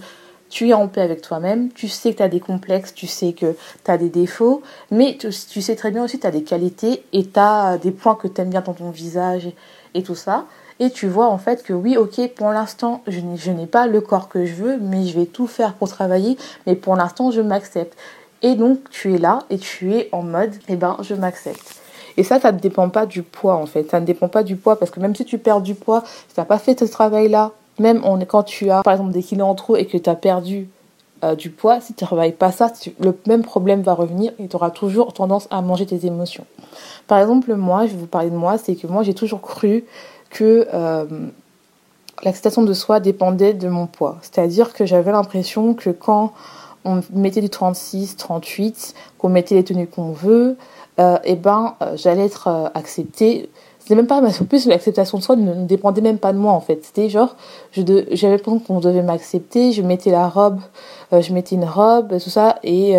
tu 0.51 0.69
es 0.69 0.73
en 0.73 0.87
paix 0.87 1.01
avec 1.01 1.21
toi-même, 1.21 1.71
tu 1.71 1.87
sais 1.87 2.11
que 2.11 2.17
tu 2.17 2.23
as 2.23 2.29
des 2.29 2.39
complexes, 2.39 2.93
tu 2.93 3.07
sais 3.07 3.33
que 3.33 3.55
tu 3.83 3.89
as 3.89 3.97
des 3.97 4.09
défauts, 4.09 4.61
mais 4.91 5.17
tu, 5.17 5.31
sais 5.31 5.75
très 5.75 5.89
bien 5.89 6.03
aussi 6.03 6.17
que 6.17 6.21
tu 6.21 6.27
as 6.27 6.31
des 6.31 6.43
qualités 6.43 7.03
et 7.13 7.25
tu 7.25 7.39
as 7.39 7.79
des 7.79 7.91
points 7.91 8.15
que 8.15 8.27
tu 8.27 8.41
aimes 8.41 8.49
bien 8.49 8.61
dans 8.61 8.73
ton 8.73 8.91
visage 8.91 9.49
et 9.95 10.03
tout 10.03 10.15
ça 10.15 10.45
et 10.81 10.89
tu 10.89 11.07
vois 11.07 11.27
en 11.27 11.37
fait 11.37 11.63
que 11.63 11.73
oui, 11.73 11.95
ok, 11.95 12.27
pour 12.33 12.49
l'instant, 12.49 13.03
je 13.07 13.51
n'ai 13.51 13.67
pas 13.67 13.85
le 13.85 14.01
corps 14.01 14.27
que 14.29 14.45
je 14.45 14.55
veux, 14.55 14.77
mais 14.77 15.05
je 15.05 15.17
vais 15.17 15.27
tout 15.27 15.45
faire 15.45 15.73
pour 15.73 15.87
travailler, 15.87 16.37
mais 16.65 16.75
pour 16.75 16.95
l'instant, 16.95 17.29
je 17.29 17.39
m'accepte. 17.39 17.95
Et 18.41 18.55
donc, 18.55 18.89
tu 18.89 19.13
es 19.13 19.19
là 19.19 19.43
et 19.51 19.59
tu 19.59 19.93
es 19.93 20.09
en 20.11 20.23
mode, 20.23 20.55
eh 20.67 20.75
ben, 20.75 20.97
je 21.01 21.13
m'accepte. 21.13 21.75
Et 22.17 22.23
ça, 22.23 22.39
ça 22.39 22.51
ne 22.51 22.59
dépend 22.59 22.89
pas 22.89 23.05
du 23.05 23.21
poids 23.21 23.55
en 23.55 23.67
fait. 23.67 23.91
Ça 23.91 23.99
ne 23.99 24.05
dépend 24.05 24.27
pas 24.27 24.41
du 24.41 24.55
poids 24.55 24.77
parce 24.79 24.89
que 24.89 24.99
même 24.99 25.15
si 25.15 25.23
tu 25.23 25.37
perds 25.37 25.61
du 25.61 25.75
poids, 25.75 26.03
si 26.27 26.33
tu 26.33 26.39
n'as 26.39 26.45
pas 26.45 26.57
fait 26.57 26.77
ce 26.79 26.85
travail-là, 26.85 27.51
même 27.79 28.01
quand 28.27 28.43
tu 28.43 28.69
as 28.69 28.83
par 28.83 28.93
exemple 28.93 29.11
des 29.11 29.23
kilos 29.23 29.47
en 29.47 29.55
trop 29.55 29.75
et 29.75 29.85
que 29.85 29.97
tu 29.97 30.09
as 30.09 30.15
perdu 30.15 30.69
euh, 31.23 31.35
du 31.35 31.49
poids, 31.49 31.79
si 31.79 31.93
tu 31.93 32.03
ne 32.03 32.07
travailles 32.07 32.31
pas 32.31 32.51
ça, 32.51 32.71
le 32.99 33.17
même 33.27 33.43
problème 33.43 33.81
va 33.81 33.93
revenir 33.93 34.31
et 34.39 34.47
tu 34.47 34.55
auras 34.55 34.71
toujours 34.71 35.13
tendance 35.13 35.47
à 35.51 35.61
manger 35.61 35.85
tes 35.85 36.05
émotions. 36.05 36.45
Par 37.07 37.19
exemple, 37.19 37.53
moi, 37.55 37.85
je 37.85 37.91
vais 37.91 37.97
vous 37.97 38.07
parler 38.07 38.29
de 38.29 38.35
moi, 38.35 38.57
c'est 38.57 38.75
que 38.75 38.87
moi 38.87 39.03
j'ai 39.03 39.13
toujours 39.13 39.41
cru 39.41 39.85
que 40.29 40.67
euh, 40.73 41.05
l'acceptation 42.23 42.63
de 42.63 42.73
soi 42.73 42.99
dépendait 42.99 43.53
de 43.53 43.67
mon 43.67 43.87
poids. 43.87 44.17
C'est-à-dire 44.21 44.73
que 44.73 44.85
j'avais 44.85 45.11
l'impression 45.11 45.73
que 45.73 45.89
quand 45.89 46.33
on 46.85 47.01
mettait 47.13 47.41
du 47.41 47.49
36, 47.49 48.17
38, 48.17 48.95
qu'on 49.17 49.29
mettait 49.29 49.55
les 49.55 49.63
tenues 49.63 49.87
qu'on 49.87 50.11
veut, 50.11 50.57
euh, 50.99 51.17
et 51.23 51.31
eh 51.31 51.35
ben 51.35 51.75
euh, 51.81 51.95
j'allais 51.95 52.25
être 52.25 52.47
euh, 52.47 52.67
acceptée. 52.73 53.49
C'était 53.91 54.01
même 54.01 54.07
pas, 54.07 54.21
en 54.21 54.45
plus 54.45 54.67
l'acceptation 54.67 55.17
de 55.17 55.23
soi 55.23 55.35
ne, 55.35 55.65
dépendait 55.65 55.99
même 55.99 56.17
pas 56.17 56.31
de 56.31 56.37
moi 56.37 56.53
en 56.53 56.61
fait. 56.61 56.79
C'était 56.85 57.09
genre, 57.09 57.35
j'avais 57.73 58.13
l'impression 58.13 58.59
qu'on 58.59 58.79
devait 58.79 59.03
m'accepter, 59.03 59.73
je 59.73 59.81
mettais 59.81 60.11
la 60.11 60.29
robe, 60.29 60.61
je 61.11 61.33
mettais 61.33 61.55
une 61.55 61.65
robe, 61.65 62.17
tout 62.17 62.29
ça, 62.29 62.57
et 62.63 62.95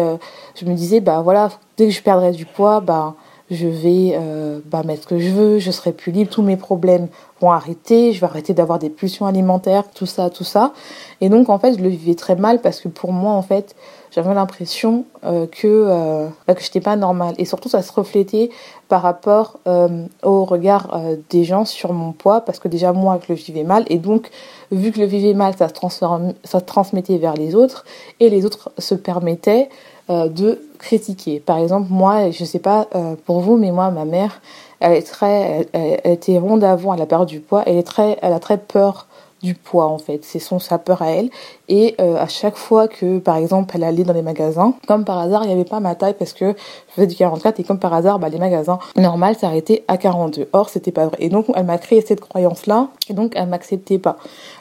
je 0.55 0.67
me 0.67 0.75
disais, 0.75 1.01
bah 1.01 1.23
voilà, 1.23 1.49
dès 1.79 1.87
que 1.87 1.95
je 1.95 2.03
perdrais 2.03 2.33
du 2.33 2.45
poids, 2.45 2.81
bah 2.81 3.15
je 3.51 3.67
vais 3.67 4.13
euh, 4.15 4.61
bah, 4.67 4.83
mettre 4.83 5.03
ce 5.03 5.07
que 5.07 5.19
je 5.19 5.31
veux, 5.31 5.59
je 5.59 5.71
serai 5.71 5.93
plus 5.93 6.13
libre, 6.13 6.31
tous 6.31 6.43
mes 6.43 6.57
problèmes 6.57 7.09
vont 7.41 7.51
arrêter, 7.51 8.13
je 8.13 8.21
vais 8.21 8.27
arrêter 8.27 8.55
d'avoir 8.55 8.79
des 8.79 8.91
pulsions 8.91 9.27
alimentaires, 9.27 9.85
tout 9.95 10.07
ça, 10.07 10.31
tout 10.31 10.45
ça. 10.45 10.73
Et 11.21 11.29
donc 11.29 11.49
en 11.49 11.59
fait, 11.59 11.79
je 11.79 11.83
le 11.83 11.89
vivais 11.89 12.15
très 12.15 12.37
mal 12.37 12.61
parce 12.61 12.81
que 12.81 12.89
pour 12.89 13.13
moi, 13.13 13.33
en 13.33 13.43
fait, 13.43 13.75
j'avais 14.15 14.35
l'impression 14.35 15.05
euh, 15.25 15.47
que 15.47 15.67
euh, 15.67 16.29
bah, 16.47 16.55
que 16.55 16.63
j'étais 16.63 16.81
pas 16.81 16.97
normale. 16.97 17.35
Et 17.39 17.45
surtout, 17.45 17.69
ça 17.69 17.83
se 17.83 17.93
reflétait 17.93 18.51
par 18.89 19.03
rapport 19.03 19.59
euh, 19.67 20.07
au 20.23 20.45
regard 20.45 21.01
des 21.31 21.45
gens 21.45 21.65
sur 21.65 21.93
mon 21.93 22.13
poids 22.13 22.43
parce 22.43 22.59
que 22.59 22.69
déjà 22.69 22.93
moi, 22.93 23.19
je 23.27 23.33
le 23.33 23.39
vivais 23.39 23.65
mal 23.65 23.85
et 23.89 23.99
donc 23.99 24.31
vu 24.71 24.91
que 24.91 24.97
je 24.97 25.03
le 25.03 25.09
vivais 25.09 25.35
mal, 25.35 25.55
ça 25.57 25.69
se, 25.69 26.05
ça 26.45 26.61
transmettait 26.61 27.19
vers 27.19 27.35
les 27.35 27.55
autres 27.55 27.85
et 28.21 28.29
les 28.29 28.45
autres 28.45 28.71
se 28.79 28.95
permettaient 28.95 29.69
euh, 30.11 30.29
de 30.29 30.61
critiquer. 30.81 31.39
Par 31.39 31.59
exemple, 31.59 31.87
moi, 31.89 32.33
je 32.33 32.45
sais 32.45 32.59
pas 32.59 32.89
euh, 32.97 33.15
pour 33.25 33.39
vous, 33.39 33.57
mais 33.57 33.71
moi, 33.71 33.93
ma 33.93 34.05
mère, 34.05 34.43
elle 34.81 34.95
est 34.95 35.03
très, 35.03 35.69
elle, 35.73 36.01
était 36.05 36.39
ronde 36.39 36.65
avant, 36.65 36.93
elle 36.93 37.03
a 37.03 37.07
perdu 37.07 37.37
du 37.37 37.41
poids, 37.41 37.63
elle 37.67 37.77
est 37.77 37.85
très, 37.85 38.19
elle 38.21 38.33
a 38.33 38.41
très 38.41 38.59
peur 38.59 39.07
du 39.43 39.55
poids 39.55 39.87
en 39.87 39.99
fait. 39.99 40.25
C'est 40.25 40.39
son 40.39 40.59
sa 40.59 40.79
peur 40.79 41.03
à 41.03 41.11
elle. 41.11 41.31
Et 41.69 41.95
euh, 42.01 42.17
à 42.17 42.29
chaque 42.29 42.57
fois 42.57 42.87
que, 42.89 43.19
par 43.19 43.37
exemple, 43.37 43.75
elle 43.75 43.85
allait 43.85 44.05
dans 44.05 44.13
les 44.13 44.23
magasins, 44.23 44.75
comme 44.87 45.05
par 45.05 45.19
hasard, 45.19 45.45
il 45.45 45.49
n'y 45.49 45.55
avait 45.55 45.65
pas 45.65 45.81
ma 45.81 45.95
taille 45.95 46.15
parce 46.19 46.33
que 46.33 46.55
je 46.89 46.95
faisais 46.95 47.07
du 47.07 47.17
44 47.17 47.61
et 47.61 47.65
comme 47.65 47.79
par 47.79 47.95
hasard, 47.95 48.19
bah, 48.19 48.29
les 48.29 48.39
magasins 48.39 48.79
normaux 48.97 49.35
s'arrêtaient 49.35 49.85
à 49.89 49.97
42. 49.97 50.49
Or, 50.53 50.69
c'était 50.69 50.93
pas 50.93 51.07
vrai. 51.07 51.17
Et 51.21 51.29
donc, 51.29 51.47
elle 51.55 51.65
m'a 51.65 51.79
créé 51.79 52.01
cette 52.03 52.21
croyance-là 52.21 52.89
et 53.09 53.15
donc 53.15 53.33
elle 53.35 53.49
m'acceptait 53.49 53.99
pas. 53.99 54.17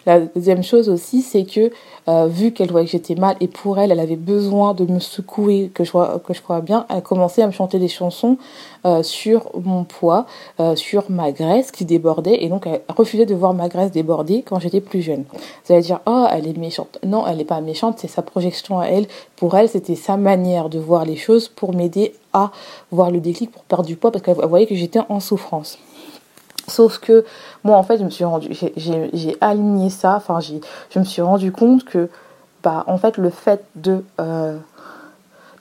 La 0.06 0.20
deuxième 0.20 0.64
chose 0.64 0.90
aussi, 0.90 1.22
c'est 1.22 1.44
que 1.44 1.72
euh, 2.08 2.28
vu 2.28 2.52
qu'elle 2.52 2.72
voyait 2.72 2.86
que 2.86 2.92
j'étais 2.92 3.16
mal 3.16 3.36
et 3.40 3.48
pour 3.48 3.80
elle, 3.80 3.92
elle 3.92 4.00
avait 4.00 4.16
besoin 4.16 4.74
de 4.74 4.86
me 4.86 5.00
secouer, 5.00 5.72
que 5.74 5.84
je 5.84 5.92
que 5.92 6.34
je 6.34 6.42
crois 6.42 6.62
bien, 6.62 6.86
elle 6.90 6.98
a 6.98 7.02
commencé 7.02 7.42
à 7.42 7.48
me 7.48 7.52
chanter 7.52 7.80
des 7.80 7.88
chansons 7.88 8.38
euh, 8.86 9.04
sur 9.04 9.52
mon 9.64 9.84
poids, 9.84 10.26
euh, 10.60 10.76
sur 10.76 11.12
ma 11.12 11.32
graisse 11.32 11.72
qui 11.72 11.86
débordait 11.86 12.44
et 12.44 12.50
donc 12.50 12.66
elle 12.66 12.82
refusait 12.90 13.26
de 13.26 13.36
voir 13.36 13.54
ma 13.54 13.70
graisse 13.70 13.92
déborder 13.92 14.44
quand 14.44 14.60
j'étais 14.60 14.82
plus 14.82 15.02
jeune. 15.02 15.26
Vous 15.66 15.74
allez 15.74 15.84
dire, 15.84 16.00
oh, 16.08 16.26
elle 16.32 16.48
est 16.48 16.58
méchante. 16.58 16.98
Non, 17.06 17.26
elle 17.28 17.38
n'est 17.38 17.46
pas 17.46 17.62
méchante, 17.62 18.00
c'est 18.00 18.08
sa 18.08 18.22
projection 18.22 18.80
à 18.80 18.86
elle. 18.86 19.08
Pour 19.36 19.56
elle, 19.56 19.70
c'était 19.70 19.96
sa 19.96 20.18
manière 20.18 20.70
de 20.70 20.80
voir 20.80 21.06
les 21.06 21.16
choses 21.16 21.48
pour 21.48 21.74
m'aider 21.74 22.14
à 22.34 22.52
voir 22.92 23.12
le 23.12 23.20
déclic 23.20 23.52
pour 23.52 23.64
perdre 23.64 23.86
du 23.86 23.96
poids 23.96 24.12
parce 24.12 24.24
qu'elle 24.24 24.36
voyait 24.36 24.68
que 24.68 24.76
j'étais 24.76 25.02
en 25.10 25.20
souffrance. 25.20 25.78
Sauf 26.72 27.00
que 27.00 27.26
moi, 27.64 27.78
en 27.78 27.84
fait, 27.84 28.02
je 28.02 28.08
suis 28.10 28.24
rendu, 28.24 28.50
j'ai 28.78 29.38
aligné 29.42 29.90
ça. 29.90 30.16
Enfin, 30.16 30.40
je 30.40 31.00
me 31.00 31.04
suis 31.04 31.22
rendu 31.22 31.52
compte 31.52 31.84
que, 31.84 32.10
bah, 32.64 32.84
en 32.88 32.98
fait, 32.98 33.18
le 33.18 33.30
fait 33.30 33.64
de 33.76 34.04
euh, 34.20 34.58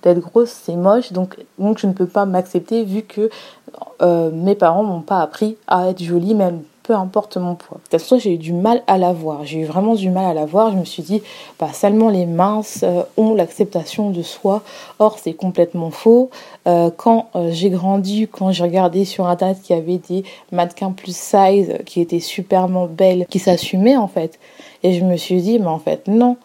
d'être 0.02 0.20
grosse, 0.20 0.50
c'est 0.50 0.76
moche. 0.76 1.12
Donc, 1.12 1.36
donc, 1.58 1.78
je 1.78 1.86
ne 1.86 1.92
peux 1.92 2.06
pas 2.06 2.24
m'accepter 2.24 2.84
vu 2.84 3.02
que 3.02 3.28
euh, 4.02 4.30
mes 4.32 4.54
parents 4.54 4.84
m'ont 4.84 5.02
pas 5.02 5.20
appris 5.20 5.56
à 5.66 5.88
être 5.88 6.02
jolie, 6.02 6.34
même 6.34 6.62
peu 6.90 6.96
importe 6.96 7.36
mon 7.36 7.54
poids. 7.54 7.78
Toute 7.84 8.00
façon, 8.00 8.18
j'ai 8.18 8.34
eu 8.34 8.36
du 8.36 8.52
mal 8.52 8.82
à 8.88 8.98
la 8.98 9.12
voir. 9.12 9.44
J'ai 9.44 9.60
eu 9.60 9.64
vraiment 9.64 9.94
du 9.94 10.10
mal 10.10 10.24
à 10.26 10.34
la 10.34 10.44
voir. 10.44 10.72
Je 10.72 10.76
me 10.76 10.84
suis 10.84 11.04
dit, 11.04 11.22
bah, 11.60 11.72
seulement 11.72 12.08
les 12.08 12.26
minces 12.26 12.80
euh, 12.82 13.04
ont 13.16 13.32
l'acceptation 13.32 14.10
de 14.10 14.22
soi. 14.22 14.64
Or, 14.98 15.20
c'est 15.20 15.34
complètement 15.34 15.92
faux. 15.92 16.30
Euh, 16.66 16.90
quand 16.90 17.28
euh, 17.36 17.50
j'ai 17.52 17.70
grandi, 17.70 18.26
quand 18.26 18.50
j'ai 18.50 18.64
regardé 18.64 19.04
sur 19.04 19.28
internet 19.28 19.62
qu'il 19.62 19.76
y 19.76 19.78
avait 19.78 19.98
des 19.98 20.24
mannequins 20.50 20.90
plus 20.90 21.16
size 21.16 21.78
qui 21.86 22.00
étaient 22.00 22.18
superment 22.18 22.88
belles, 22.88 23.24
qui 23.30 23.38
s'assumaient 23.38 23.96
en 23.96 24.08
fait. 24.08 24.40
Et 24.82 24.92
je 24.92 25.04
me 25.04 25.16
suis 25.16 25.42
dit, 25.42 25.60
mais 25.60 25.66
en 25.66 25.78
fait, 25.78 26.08
non. 26.08 26.38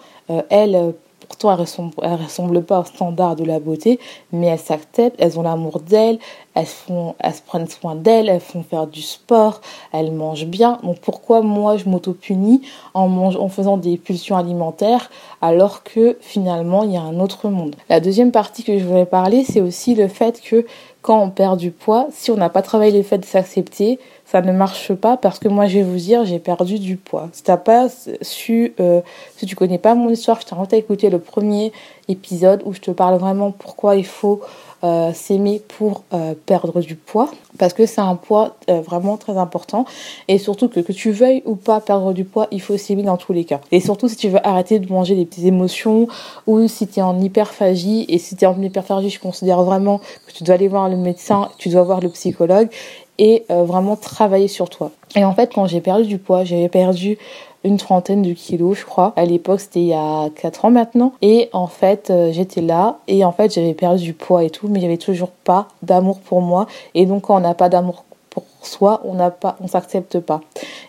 elle, 0.52 0.94
pourtant 1.28 1.52
elles 1.52 1.60
ressemblent, 1.60 1.94
ressemblent 1.98 2.64
pas 2.64 2.82
au 2.82 2.86
standard 2.86 3.36
de 3.36 3.44
la 3.44 3.60
beauté, 3.60 4.00
mais 4.32 4.48
elles 4.48 4.60
s'acceptent, 4.60 5.16
elles 5.20 5.40
ont 5.40 5.44
l'amour 5.44 5.80
d'elles, 5.80 6.20
elles 6.54 6.66
font, 6.66 7.16
elles 7.20 7.34
se 7.34 7.42
prennent 7.42 7.68
soin 7.68 7.96
d'elles, 7.96 8.30
elles 8.30 8.40
font 8.40 8.64
faire 8.64 8.88
du 8.88 9.02
sport, 9.02 9.62
elles 9.92 10.12
mangent 10.12 10.46
bien. 10.46 10.80
Donc 10.84 11.00
pourquoi 11.00 11.42
moi 11.42 11.78
je 11.78 11.90
m'auto-punis 11.90 12.62
en, 12.94 13.10
en 13.10 13.50
faisant 13.50 13.78
des 13.78 13.98
pulsions 13.98 14.38
alimentaires 14.38 15.10
alors 15.42 15.84
que 15.84 16.18
finalement 16.22 16.84
il 16.84 16.92
y 16.92 16.98
a 16.98 17.02
un 17.02 17.20
autre 17.20 17.50
monde? 17.50 17.76
La 17.90 18.00
deuxième 18.00 18.32
partie 18.32 18.64
que 18.64 18.80
je 18.80 18.86
voulais 18.86 19.06
parler, 19.06 19.44
c'est 19.44 19.62
aussi 19.62 19.96
le 19.96 20.08
fait 20.08 20.42
que 20.42 20.66
quand 21.06 21.22
on 21.22 21.30
perd 21.30 21.60
du 21.60 21.70
poids, 21.70 22.08
si 22.10 22.32
on 22.32 22.36
n'a 22.36 22.50
pas 22.50 22.64
travaillé 22.64 22.98
le 22.98 23.04
fait 23.04 23.20
de 23.20 23.26
s'accepter, 23.26 24.00
ça 24.26 24.42
ne 24.42 24.52
marche 24.52 24.92
pas 24.92 25.18
parce 25.18 25.38
que 25.38 25.48
moi 25.48 25.68
je 25.68 25.78
vais 25.78 25.84
vous 25.84 25.98
dire 25.98 26.26
j'ai 26.26 26.40
perdu 26.40 26.80
du 26.80 26.98
poids. 26.98 27.30
Si 27.32 27.44
t'as 27.44 27.58
pas 27.58 27.90
su, 28.24 28.74
euh, 28.80 29.02
si 29.38 29.46
tu 29.46 29.56
connais 29.56 29.78
pas 29.78 29.94
mon 29.94 30.10
histoire, 30.10 30.42
je 30.42 30.48
t'invite 30.48 30.74
à 30.74 30.78
écouter 30.78 31.12
le 31.12 31.20
premier 31.20 31.72
épisode 32.08 32.64
où 32.66 32.74
je 32.74 32.80
te 32.80 32.90
parle 32.90 33.20
vraiment 33.20 33.52
pourquoi 33.52 33.98
il 33.98 34.06
faut 34.06 34.42
euh, 34.86 35.12
s'aimer 35.14 35.62
pour 35.78 36.04
euh, 36.14 36.34
perdre 36.46 36.80
du 36.80 36.96
poids 36.96 37.30
parce 37.58 37.74
que 37.74 37.86
c'est 37.86 38.02
un 38.02 38.16
poids 38.16 38.56
vraiment 38.68 39.18
très 39.18 39.38
important. 39.38 39.86
Et 40.28 40.38
surtout 40.38 40.68
que 40.68 40.80
que 40.80 40.92
tu 40.92 41.12
veuilles 41.12 41.42
ou 41.46 41.56
pas 41.56 41.80
perdre 41.80 42.14
du 42.14 42.24
poids 42.24 42.48
il 42.52 42.62
faut 42.62 42.78
s'aimer 42.78 43.04
dans 43.04 43.18
tous 43.18 43.34
les 43.34 43.46
cas. 43.46 43.62
Et 43.72 43.80
surtout 43.80 44.08
si 44.10 44.16
tu 44.16 44.30
veux 44.30 44.46
arrêter 44.46 44.80
de 44.80 44.92
manger 44.92 45.16
des 45.16 45.26
petites 45.26 45.46
émotions 45.46 46.08
ou 46.48 46.68
si 46.68 46.88
tu 46.88 47.00
es 47.00 47.04
en 47.04 47.20
hyperphagie. 47.20 48.06
Et 48.10 48.20
si 48.20 48.36
tu 48.36 48.44
es 48.44 48.48
en 48.48 48.62
hyperphagie 48.62 49.10
je 49.10 49.20
considère 49.20 49.64
vraiment 49.64 50.00
que 50.28 50.34
tu 50.34 50.44
dois 50.44 50.56
aller 50.56 50.68
voir 50.68 50.90
le 50.90 50.98
médecin 50.98 51.50
tu 51.58 51.70
dois 51.70 51.84
voir 51.84 52.02
le 52.02 52.10
psychologue 52.10 52.70
et 53.18 53.46
euh, 53.50 53.64
vraiment 53.64 53.96
travailler 53.96 54.48
sur 54.48 54.70
toi. 54.70 54.92
Et 55.16 55.24
en 55.24 55.34
fait, 55.34 55.54
quand 55.54 55.68
j'ai 55.68 55.82
perdu 55.82 56.06
du 56.06 56.18
poids, 56.18 56.44
j'avais 56.44 56.70
perdu 56.70 57.18
une 57.66 57.78
trentaine 57.78 58.22
de 58.22 58.32
kilos, 58.32 58.80
je 58.80 58.86
crois. 58.86 59.12
À 59.16 59.26
l'époque, 59.26 59.60
c'était 59.60 59.82
il 59.82 59.88
y 59.88 59.94
a 59.94 60.30
4 60.30 60.66
ans 60.66 60.72
maintenant. 60.72 61.14
Et 61.22 61.50
en 61.52 61.68
fait, 61.68 62.10
euh, 62.10 62.32
j'étais 62.32 62.62
là 62.62 63.00
et 63.08 63.26
en 63.26 63.32
fait, 63.32 63.54
j'avais 63.54 63.74
perdu 63.74 64.04
du 64.04 64.14
poids 64.14 64.44
et 64.44 64.50
tout, 64.50 64.68
mais 64.68 64.80
j'avais 64.80 64.98
toujours 64.98 65.32
pas 65.32 65.68
d'amour 65.82 66.20
pour 66.20 66.42
moi. 66.42 66.68
Et 66.94 67.06
donc, 67.06 67.24
quand 67.24 67.36
on 67.36 67.40
n'a 67.40 67.56
pas 67.56 67.68
d'amour 67.68 68.06
pour 68.30 68.44
soi, 68.62 69.02
on 69.04 69.16
n'a 69.16 69.32
pas, 69.32 69.58
on 69.62 69.68
s'accepte 69.68 70.20
pas. 70.20 70.42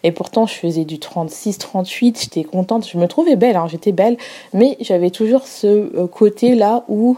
Et 0.02 0.12
pourtant, 0.12 0.46
je 0.46 0.54
faisais 0.54 0.84
du 0.84 0.98
36, 0.98 1.58
38, 1.58 2.20
j'étais 2.20 2.44
contente, 2.44 2.86
je 2.86 2.98
me 2.98 3.08
trouvais 3.08 3.36
belle, 3.36 3.56
hein, 3.56 3.66
j'étais 3.68 3.92
belle, 3.92 4.16
mais 4.52 4.76
j'avais 4.80 5.10
toujours 5.10 5.46
ce 5.46 5.66
euh, 5.66 6.06
côté 6.06 6.54
là 6.54 6.84
où 6.88 7.16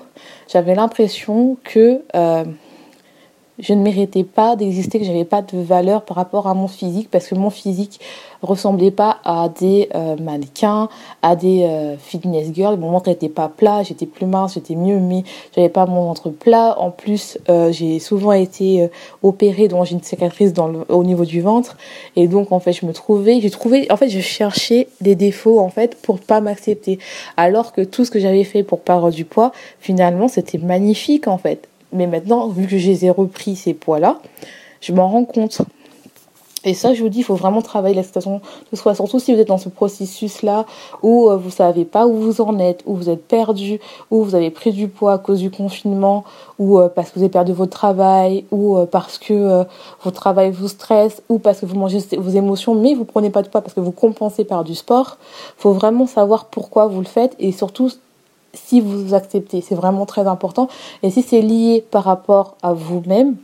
j'avais 0.48 0.74
l'impression 0.74 1.56
que 1.64 2.02
je 3.58 3.74
ne 3.74 3.82
méritais 3.82 4.24
pas 4.24 4.56
d'exister, 4.56 4.98
que 4.98 5.04
j'avais 5.04 5.24
pas 5.24 5.42
de 5.42 5.58
valeur 5.58 6.02
par 6.02 6.16
rapport 6.16 6.46
à 6.46 6.54
mon 6.54 6.68
physique 6.68 7.08
parce 7.10 7.26
que 7.26 7.34
mon 7.34 7.50
physique 7.50 8.00
ressemblait 8.40 8.92
pas 8.92 9.18
à 9.24 9.48
des 9.48 9.88
euh, 9.94 10.16
mannequins, 10.16 10.88
à 11.22 11.34
des 11.34 11.64
euh, 11.64 11.96
fitness 11.96 12.54
girls. 12.54 12.78
Mon 12.78 12.90
ventre 12.90 13.08
n'était 13.08 13.28
pas 13.28 13.48
plat, 13.48 13.82
j'étais 13.82 14.06
plus 14.06 14.26
mince, 14.26 14.54
j'étais 14.54 14.76
mieux, 14.76 15.00
mais 15.00 15.24
j'avais 15.54 15.68
pas 15.68 15.86
mon 15.86 16.04
ventre 16.04 16.30
plat. 16.30 16.78
En 16.78 16.90
plus, 16.90 17.38
euh, 17.48 17.72
j'ai 17.72 17.98
souvent 17.98 18.32
été 18.32 18.88
opérée, 19.22 19.66
donc 19.66 19.86
j'ai 19.86 19.94
une 19.94 20.02
cicatrice 20.02 20.52
au 20.88 21.04
niveau 21.04 21.24
du 21.24 21.40
ventre. 21.40 21.76
Et 22.14 22.28
donc, 22.28 22.52
en 22.52 22.60
fait, 22.60 22.72
je 22.72 22.86
me 22.86 22.92
trouvais, 22.92 23.40
j'ai 23.40 23.50
trouvé, 23.50 23.90
en 23.90 23.96
fait, 23.96 24.08
je 24.08 24.20
cherchais 24.20 24.88
des 25.00 25.16
défauts, 25.16 25.58
en 25.58 25.68
fait, 25.68 25.96
pour 26.00 26.20
pas 26.20 26.40
m'accepter. 26.40 26.98
Alors 27.36 27.72
que 27.72 27.80
tout 27.80 28.04
ce 28.04 28.10
que 28.10 28.20
j'avais 28.20 28.44
fait 28.44 28.62
pour 28.62 28.80
perdre 28.80 29.10
du 29.10 29.24
poids, 29.24 29.52
finalement, 29.80 30.28
c'était 30.28 30.58
magnifique, 30.58 31.26
en 31.26 31.38
fait. 31.38 31.68
Mais 31.92 32.06
maintenant, 32.06 32.48
vu 32.48 32.66
que 32.66 32.78
j'ai 32.78 33.10
repris 33.10 33.56
ces 33.56 33.74
poids-là, 33.74 34.20
je 34.80 34.92
m'en 34.92 35.08
rends 35.08 35.24
compte. 35.24 35.62
Et 36.64 36.74
ça, 36.74 36.92
je 36.92 37.02
vous 37.02 37.08
dis, 37.08 37.20
il 37.20 37.24
faut 37.24 37.36
vraiment 37.36 37.62
travailler 37.62 37.94
la 37.94 38.02
situation 38.02 38.40
de 38.72 38.76
soi. 38.76 38.94
Surtout 38.94 39.20
si 39.20 39.32
vous 39.32 39.40
êtes 39.40 39.46
dans 39.46 39.58
ce 39.58 39.68
processus-là 39.68 40.66
où 41.02 41.30
euh, 41.30 41.36
vous 41.36 41.50
savez 41.50 41.84
pas 41.84 42.06
où 42.06 42.14
vous 42.14 42.40
en 42.40 42.58
êtes, 42.58 42.82
où 42.84 42.96
vous 42.96 43.08
êtes 43.08 43.24
perdu, 43.26 43.78
où 44.10 44.24
vous 44.24 44.34
avez 44.34 44.50
pris 44.50 44.72
du 44.72 44.88
poids 44.88 45.12
à 45.14 45.18
cause 45.18 45.38
du 45.38 45.52
confinement, 45.52 46.24
ou 46.58 46.78
euh, 46.78 46.88
parce 46.88 47.10
que 47.10 47.14
vous 47.14 47.22
avez 47.22 47.30
perdu 47.30 47.52
votre 47.52 47.70
travail, 47.70 48.44
ou 48.50 48.76
euh, 48.76 48.86
parce 48.86 49.18
que 49.18 49.64
votre 50.02 50.20
travail 50.20 50.50
vous 50.50 50.68
stresse, 50.68 51.22
ou 51.28 51.38
parce 51.38 51.60
que 51.60 51.66
vous 51.66 51.76
mangez 51.76 52.00
vos 52.18 52.30
émotions, 52.30 52.74
mais 52.74 52.94
vous 52.94 53.04
prenez 53.04 53.30
pas 53.30 53.42
de 53.42 53.48
poids 53.48 53.60
parce 53.60 53.74
que 53.74 53.80
vous 53.80 53.92
compensez 53.92 54.44
par 54.44 54.64
du 54.64 54.74
sport. 54.74 55.16
Il 55.58 55.62
faut 55.62 55.72
vraiment 55.72 56.06
savoir 56.06 56.46
pourquoi 56.46 56.88
vous 56.88 57.00
le 57.00 57.06
faites 57.06 57.36
et 57.38 57.52
surtout 57.52 57.90
si 58.66 58.80
vous 58.80 59.14
acceptez. 59.14 59.60
C'est 59.60 59.74
vraiment 59.74 60.06
très 60.06 60.26
important. 60.26 60.68
Et 61.02 61.10
si 61.10 61.22
c'est 61.22 61.40
lié 61.40 61.84
par 61.90 62.04
rapport 62.04 62.56
à 62.62 62.72
vous-même, 62.72 63.36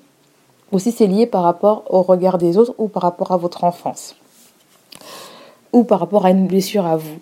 ou 0.73 0.78
si 0.78 0.92
c'est 0.92 1.06
lié 1.06 1.26
par 1.26 1.42
rapport 1.42 1.85
au 1.88 2.02
regard 2.02 2.38
des 2.38 2.59
autres, 2.59 2.75
ou 2.78 2.88
par 2.88 3.02
rapport 3.02 3.33
à 3.33 3.37
votre 3.37 3.64
enfance, 3.64 4.16
ou 5.73 5.85
par 5.85 6.00
rapport 6.00 6.26
à 6.26 6.30
une 6.30 6.47
blessure 6.47 6.87
à 6.87 6.97
vous. 6.97 7.18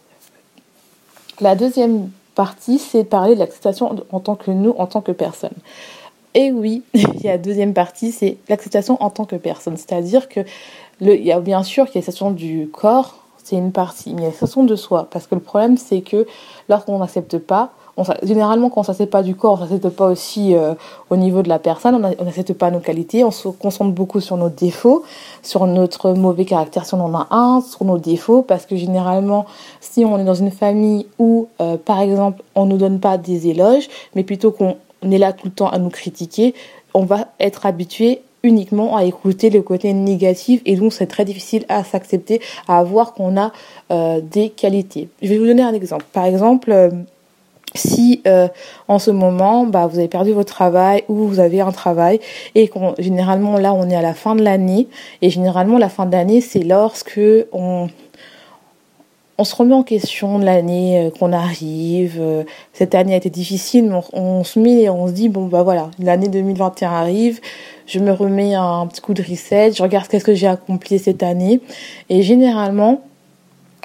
La 1.41 1.55
deuxième 1.55 2.11
partie, 2.35 2.79
c'est 2.79 3.05
parler 3.05 3.35
de 3.35 3.41
l'acceptation 3.41 3.97
en 4.11 4.21
tant 4.21 4.37
que 4.37 4.51
nous, 4.51 4.75
en 4.79 4.87
tant 4.87 5.01
que 5.01 5.13
personne. 5.13 5.55
Et 6.35 6.51
oui, 6.51 6.83
il 6.95 7.21
y 7.21 7.29
a 7.29 7.33
la 7.33 7.39
deuxième 7.39 7.75
partie, 7.75 8.13
c'est 8.13 8.39
l'acceptation 8.49 9.03
en 9.03 9.11
tant 9.11 9.25
que 9.25 9.37
personne. 9.37 9.77
C'est-à-dire 9.77 10.29
que 10.29 10.41
il 11.01 11.23
y 11.23 11.33
a 11.33 11.41
bien 11.41 11.63
sûr 11.63 11.87
qu'il 11.87 11.97
y 11.97 11.99
a 11.99 12.01
l'acceptation 12.01 12.31
du 12.31 12.69
corps, 12.73 13.19
c'est 13.43 13.57
une 13.57 13.73
partie, 13.73 14.15
mais 14.15 14.21
il 14.21 14.23
y 14.23 14.27
a 14.27 14.29
l'acceptation 14.29 14.65
de 14.65 14.77
soi. 14.77 15.09
Parce 15.11 15.27
que 15.27 15.35
le 15.35 15.41
problème, 15.41 15.77
c'est 15.77 16.01
que 16.01 16.27
lorsqu'on 16.69 16.99
n'accepte 16.99 17.39
pas, 17.39 17.73
généralement, 18.23 18.71
quand 18.71 18.81
on 18.81 18.83
ne 18.83 18.87
s'accepte 18.87 19.13
pas 19.13 19.23
du 19.23 19.35
corps, 19.35 19.59
on 19.61 19.65
ne 19.65 19.69
s'accepte 19.69 19.95
pas 19.95 20.07
aussi 20.07 20.55
euh, 20.55 20.75
au 21.11 21.17
niveau 21.17 21.43
de 21.43 21.49
la 21.49 21.59
personne, 21.59 21.95
on 21.95 22.25
n'accepte 22.25 22.55
pas 22.55 22.71
nos 22.71 22.81
qualités, 22.81 23.25
on 23.25 23.31
se 23.31 23.49
concentre 23.49 23.93
beaucoup 23.93 24.21
sur 24.21 24.37
nos 24.37 24.49
défauts, 24.49 25.05
sur 25.43 25.67
notre 25.67 26.13
mauvais 26.13 26.45
caractère 26.45 26.85
si 26.87 26.95
on 26.95 27.05
en 27.05 27.15
a 27.15 27.29
un, 27.31 27.61
sur 27.61 27.85
nos 27.85 27.99
défauts, 27.99 28.43
parce 28.43 28.67
que 28.67 28.77
généralement, 28.77 29.47
si 29.81 30.05
on 30.05 30.19
est 30.19 30.25
dans 30.25 30.35
une 30.35 30.51
famille 30.51 31.07
où, 31.19 31.49
euh, 31.61 31.77
par 31.77 32.01
exemple, 32.01 32.43
on 32.55 32.65
ne 32.65 32.73
nous 32.73 32.79
donne 32.79 32.99
pas 32.99 33.19
des 33.19 33.49
éloges, 33.49 33.89
mais 34.15 34.23
plutôt 34.23 34.53
qu'on 34.53 34.77
est 35.03 35.19
là 35.19 35.33
tout 35.33 35.47
le 35.47 35.53
temps 35.53 35.69
à 35.69 35.79
nous 35.79 35.91
critiquer, 35.91 36.55
on 36.95 37.05
va 37.05 37.29
être 37.41 37.67
habitué 37.67 38.23
uniquement 38.43 38.97
à 38.97 39.05
écouter 39.05 39.51
le 39.51 39.63
côté 39.63 39.93
négatif 39.93 40.63
et 40.65 40.75
donc 40.75 40.93
c'est 40.93 41.07
très 41.07 41.25
difficile 41.25 41.65
à 41.69 41.85
s'accepter, 41.85 42.41
à 42.67 42.83
voir 42.83 43.15
qu'on 43.15 43.41
a 43.41 43.53
euh, 43.93 44.21
des 44.21 44.49
qualités. 44.49 45.09
Je 45.23 45.29
vais 45.29 45.39
vous 45.39 45.47
donner 45.47 45.63
un 45.63 45.73
exemple. 45.73 46.05
Par 46.13 46.25
exemple, 46.25 46.73
si 47.75 48.21
euh, 48.27 48.49
en 48.89 48.99
ce 48.99 49.11
moment 49.11 49.65
bah, 49.65 49.87
vous 49.87 49.99
avez 49.99 50.09
perdu 50.09 50.33
votre 50.33 50.53
travail 50.53 51.05
ou 51.09 51.27
vous 51.27 51.41
avez 51.41 51.61
un 51.61 51.73
travail 51.73 52.21
et 52.55 52.69
qu'on 52.69 52.95
généralement 52.99 53.59
là 53.59 53.73
on 53.75 53.89
est 53.89 53.97
à 53.97 54.03
la 54.03 54.15
fin 54.15 54.35
de 54.35 54.43
l'année 54.43 54.89
et 55.23 55.31
généralement 55.31 55.79
la 55.79 55.89
fin 55.89 56.07
de 56.07 56.13
l'année 56.13 56.41
c'est 56.41 56.63
lorsque 56.63 57.21
on 57.53 57.89
on 59.39 59.45
se 59.45 59.57
remet 59.57 59.75
en 59.75 59.83
question 59.83 60.39
de 60.39 60.45
l'année 60.45 61.07
euh, 61.07 61.11
qu'on 61.11 61.33
arrive 61.33 62.19
euh, 62.21 62.45
cette 62.73 62.95
année 62.95 63.15
a 63.15 63.17
été 63.17 63.31
difficile 63.31 63.89
mais 63.89 64.01
on, 64.13 64.39
on, 64.39 64.45
se 64.45 64.59
met 64.59 64.83
et 64.83 64.91
on 64.91 65.07
se 65.07 65.13
dit 65.13 65.29
bon 65.29 65.47
bah 65.47 65.63
voilà 65.63 65.91
l'année 65.99 66.29
2021 66.29 66.91
arrive 66.91 67.41
je 67.87 67.99
me 67.99 68.13
remets 68.13 68.55
un 68.55 68.87
petit 68.87 69.01
coup 69.01 69.15
de 69.15 69.23
reset 69.23 69.73
je 69.73 69.83
regarde 69.83 70.09
qu'est-ce 70.09 70.25
que 70.25 70.35
j'ai 70.35 70.47
accompli 70.47 70.99
cette 70.99 71.23
année 71.23 71.61
et 72.11 72.23
généralement 72.23 73.01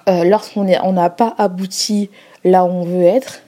euh, 0.07 0.23
lorsqu'on 0.23 0.63
n'a 0.63 1.09
pas 1.09 1.35
abouti 1.37 2.09
là 2.45 2.63
où 2.63 2.69
on 2.69 2.83
veut 2.83 3.03
être, 3.03 3.41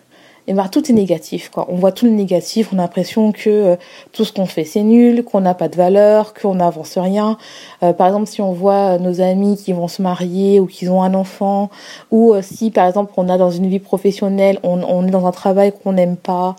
et 0.50 0.54
ben, 0.54 0.68
tout 0.68 0.90
est 0.90 0.96
négatif. 0.96 1.50
Quoi. 1.50 1.68
On 1.70 1.76
voit 1.76 1.92
tout 1.92 2.06
le 2.06 2.12
négatif, 2.12 2.70
on 2.74 2.80
a 2.80 2.82
l'impression 2.82 3.32
que 3.32 3.50
euh, 3.50 3.76
tout 4.14 4.26
ce 4.26 4.34
qu'on 4.34 4.48
fait 4.48 4.64
c'est 4.64 4.82
nul, 4.82 5.24
qu'on 5.24 5.42
n'a 5.42 5.54
pas 5.54 5.68
de 5.68 5.76
valeur, 5.76 6.34
qu'on 6.34 6.56
n'avance 6.56 6.98
rien. 6.98 7.38
Euh, 7.84 7.94
par 7.94 8.08
exemple, 8.08 8.26
si 8.26 8.42
on 8.42 8.52
voit 8.52 8.98
nos 8.98 9.22
amis 9.22 9.58
qui 9.58 9.74
vont 9.74 9.88
se 9.88 10.02
marier 10.02 10.60
ou 10.60 10.66
qui 10.66 10.90
ont 10.90 11.04
un 11.04 11.14
enfant, 11.14 11.70
ou 12.10 12.34
euh, 12.34 12.42
si 12.42 12.72
par 12.72 12.88
exemple 12.88 13.14
on 13.16 13.30
a 13.30 13.38
dans 13.38 13.52
une 13.52 13.68
vie 13.68 13.78
professionnelle, 13.78 14.58
on, 14.64 15.06
est 15.06 15.12
dans 15.12 15.28
un 15.28 15.32
travail 15.32 15.72
qu'on 15.72 15.94
n'aime 15.94 16.18
pas, 16.18 16.56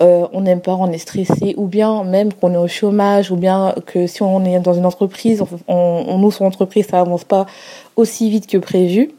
on 0.00 0.40
n'aime 0.40 0.60
pas, 0.60 0.74
on 0.74 0.92
est 0.92 0.98
stressé, 0.98 1.54
ou 1.56 1.66
bien 1.66 2.04
même 2.04 2.32
qu'on 2.32 2.54
est 2.54 2.56
au 2.56 2.68
chômage, 2.68 3.32
ou 3.32 3.36
bien 3.36 3.74
que 3.84 4.06
si 4.06 4.22
on 4.22 4.44
est 4.44 4.60
dans 4.60 4.74
une 4.74 4.86
entreprise, 4.86 5.42
on, 5.66 6.04
on, 6.06 6.22
ouvre 6.22 6.32
son 6.32 6.44
entreprise, 6.44 6.86
ça 6.86 7.00
avance 7.00 7.24
pas 7.24 7.46
aussi 7.96 8.30
vite 8.30 8.46
que 8.46 8.58
prévu 8.58 9.10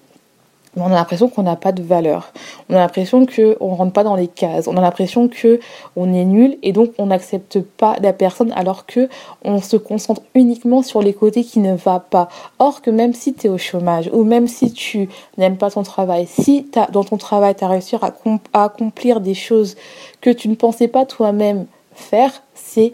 on 0.82 0.88
a 0.88 0.96
l'impression 0.96 1.30
qu'on 1.30 1.44
n'a 1.44 1.56
pas 1.56 1.72
de 1.72 1.82
valeur. 1.82 2.32
On 2.70 2.76
a 2.76 2.80
l'impression 2.80 3.26
qu'on 3.26 3.72
ne 3.72 3.76
rentre 3.76 3.94
pas 3.94 4.04
dans 4.04 4.16
les 4.16 4.28
cases. 4.28 4.68
On 4.68 4.78
a 4.78 4.82
l'impression 4.82 5.28
que 5.28 5.60
on 5.96 6.14
est 6.14 6.26
nul 6.26 6.58
et 6.64 6.72
donc 6.72 6.92
on 6.98 7.08
n'accepte 7.08 7.60
pas 7.62 7.96
la 8.02 8.14
personne 8.14 8.52
alors 8.56 8.86
que 8.86 9.10
on 9.44 9.62
se 9.62 9.78
concentre 9.78 10.22
uniquement 10.36 10.82
sur 10.82 11.02
les 11.02 11.14
côtés 11.14 11.44
qui 11.44 11.60
ne 11.60 11.76
va 11.76 12.00
pas. 12.00 12.30
Or 12.60 12.82
que 12.82 12.90
même 12.90 13.14
si 13.14 13.34
tu 13.34 13.48
es 13.48 13.50
au 13.50 13.58
chômage 13.58 14.10
ou 14.14 14.24
même 14.24 14.48
si 14.48 14.72
tu 14.72 15.10
n'aimes 15.38 15.58
pas 15.58 15.72
ton 15.72 15.84
travail, 15.84 16.28
si 16.28 16.70
dans 16.92 17.04
ton 17.04 17.18
travail 17.18 17.56
tu 17.56 17.64
as 17.64 17.68
réussi 17.68 17.96
à, 17.96 18.14
à 18.54 18.64
accomplir 18.64 19.22
des 19.22 19.34
choses 19.34 19.76
que 20.22 20.30
tu 20.30 20.50
ne 20.50 20.56
pensais 20.56 20.88
pas 20.88 21.06
toi-même 21.06 21.66
faire, 21.94 22.32
c'est 22.54 22.94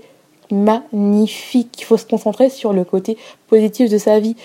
magnifique. 0.51 1.81
Il 1.81 1.85
faut 1.85 1.97
se 1.97 2.05
concentrer 2.05 2.49
sur 2.49 2.73
le 2.73 2.83
côté 2.83 3.17
positif 3.47 3.89
de 3.89 3.97
sa 3.97 4.19
vie 4.19 4.35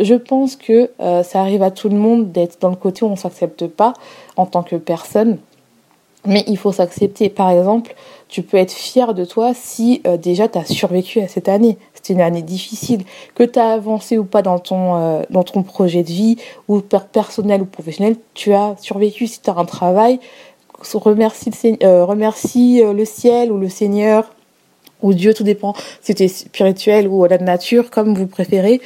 je 0.00 0.14
pense 0.14 0.56
que 0.56 0.90
euh, 1.00 1.22
ça 1.22 1.40
arrive 1.40 1.62
à 1.62 1.70
tout 1.70 1.88
le 1.88 1.96
monde 1.96 2.32
d'être 2.32 2.60
dans 2.60 2.70
le 2.70 2.76
côté 2.76 3.04
où 3.04 3.08
on 3.08 3.12
ne 3.12 3.16
s'accepte 3.16 3.66
pas 3.66 3.92
en 4.36 4.46
tant 4.46 4.62
que 4.62 4.76
personne. 4.76 5.38
Mais 6.26 6.44
il 6.46 6.58
faut 6.58 6.72
s'accepter. 6.72 7.30
Par 7.30 7.50
exemple, 7.50 7.94
tu 8.28 8.42
peux 8.42 8.58
être 8.58 8.72
fier 8.72 9.14
de 9.14 9.24
toi 9.24 9.52
si 9.54 10.02
euh, 10.06 10.16
déjà 10.16 10.48
tu 10.48 10.58
as 10.58 10.64
survécu 10.64 11.20
à 11.20 11.28
cette 11.28 11.48
année. 11.48 11.78
C'était 11.94 12.12
une 12.14 12.20
année 12.20 12.42
difficile. 12.42 13.04
Que 13.34 13.42
tu 13.42 13.58
as 13.58 13.72
avancé 13.72 14.18
ou 14.18 14.24
pas 14.24 14.42
dans 14.42 14.58
ton, 14.58 14.96
euh, 14.96 15.22
dans 15.30 15.44
ton 15.44 15.62
projet 15.62 16.02
de 16.02 16.08
vie, 16.08 16.36
ou 16.68 16.80
personnel 16.80 17.62
ou 17.62 17.66
professionnel, 17.66 18.16
tu 18.34 18.52
as 18.52 18.76
survécu. 18.80 19.26
Si 19.26 19.40
tu 19.40 19.50
as 19.50 19.56
un 19.56 19.64
travail, 19.64 20.20
remercie 20.94 21.50
le, 21.80 22.04
remercie 22.04 22.82
le 22.82 23.04
ciel 23.04 23.52
ou 23.52 23.58
le 23.58 23.68
Seigneur 23.68 24.30
ou 25.02 25.14
Dieu, 25.14 25.32
tout 25.32 25.44
dépend 25.44 25.74
si 26.02 26.14
tu 26.14 26.24
es 26.24 26.28
spirituel 26.28 27.08
ou 27.08 27.24
la 27.24 27.38
nature, 27.38 27.90
comme 27.90 28.14
vous 28.14 28.26
préférez 28.26 28.80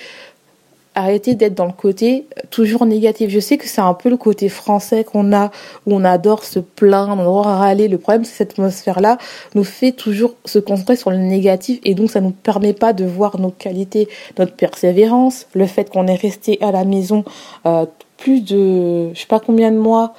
arrêter 0.95 1.35
d'être 1.35 1.55
dans 1.55 1.67
le 1.67 1.73
côté 1.73 2.27
euh, 2.39 2.43
toujours 2.51 2.87
négatif. 2.87 3.31
Je 3.31 3.41
sais 3.41 3.57
que 3.57 3.67
c'est 3.67 3.81
un 3.81 3.95
peu 3.95 4.09
le 4.09 4.17
côté 4.17 4.49
français 4.49 5.05
qu'on 5.05 5.33
a, 5.33 5.51
où 5.87 5.95
on 5.95 6.05
adore 6.05 6.45
se 6.45 6.59
plaindre, 6.59 7.13
on 7.17 7.21
adore 7.21 7.47
râler. 7.47 7.89
Le 7.89 7.99
problème, 7.99 8.25
c'est 8.25 8.31
que 8.31 8.37
cette 8.37 8.53
atmosphère-là 8.53 9.19
nous 9.55 9.65
fait 9.65 9.93
toujours 9.93 10.35
se 10.45 10.59
concentrer 10.59 10.97
sur 10.97 11.11
le 11.11 11.19
négatif 11.19 11.81
et 11.85 11.95
donc 11.95 12.11
ça 12.11 12.21
nous 12.21 12.31
permet 12.31 12.73
pas 12.73 12.93
de 12.93 13.05
voir 13.05 13.39
nos 13.39 13.51
qualités, 13.51 14.09
notre 14.39 14.55
persévérance, 14.55 15.47
le 15.55 15.67
fait 15.67 15.91
qu'on 15.91 16.07
est 16.07 16.15
resté 16.15 16.59
à 16.63 16.71
la 16.73 16.85
maison 16.85 17.25
euh, 17.67 17.87
plus 18.17 18.41
de, 18.41 19.13
je 19.13 19.21
sais 19.21 19.27
pas 19.27 19.41
combien 19.41 19.71
de 19.71 19.79
mois, 19.79 20.15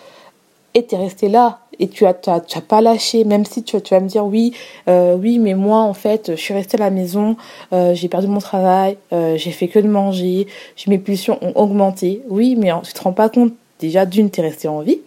et 0.75 0.86
resté 0.91 1.29
là 1.29 1.60
et 1.79 1.88
tu 1.88 2.05
as, 2.05 2.13
tu 2.13 2.29
as, 2.29 2.39
tu 2.39 2.58
as 2.58 2.62
pas 2.62 2.82
lâché, 2.82 3.24
même 3.24 3.46
si 3.46 3.63
tu, 3.63 3.79
tu 3.82 3.94
vas 3.94 4.00
me 4.00 4.08
dire 4.08 4.25
oui, 4.25 4.53
euh, 4.88 5.15
oui, 5.15 5.39
mais 5.39 5.53
moi 5.53 5.79
en 5.79 5.94
fait, 5.94 6.32
je 6.32 6.41
suis 6.41 6.53
restée 6.53 6.77
à 6.77 6.82
la 6.82 6.89
maison, 6.89 7.36
euh, 7.74 7.94
j'ai 7.94 8.08
perdu 8.08 8.27
mon 8.27 8.39
travail, 8.39 8.98
euh, 9.13 9.38
j'ai 9.38 9.51
fait 9.51 9.67
que 9.67 9.79
de 9.79 9.88
manger, 9.88 10.48
mes 10.88 10.98
pulsions 10.98 11.38
ont 11.41 11.53
augmenté. 11.55 12.22
Oui, 12.29 12.55
mais 12.55 12.72
tu 12.84 12.94
te 12.94 13.01
rends 13.01 13.13
pas 13.13 13.29
compte 13.29 13.53
déjà 13.79 14.05
d'une, 14.05 14.29
t'es 14.29 14.41
resté 14.41 14.67
en 14.67 14.82
vie. 14.82 15.00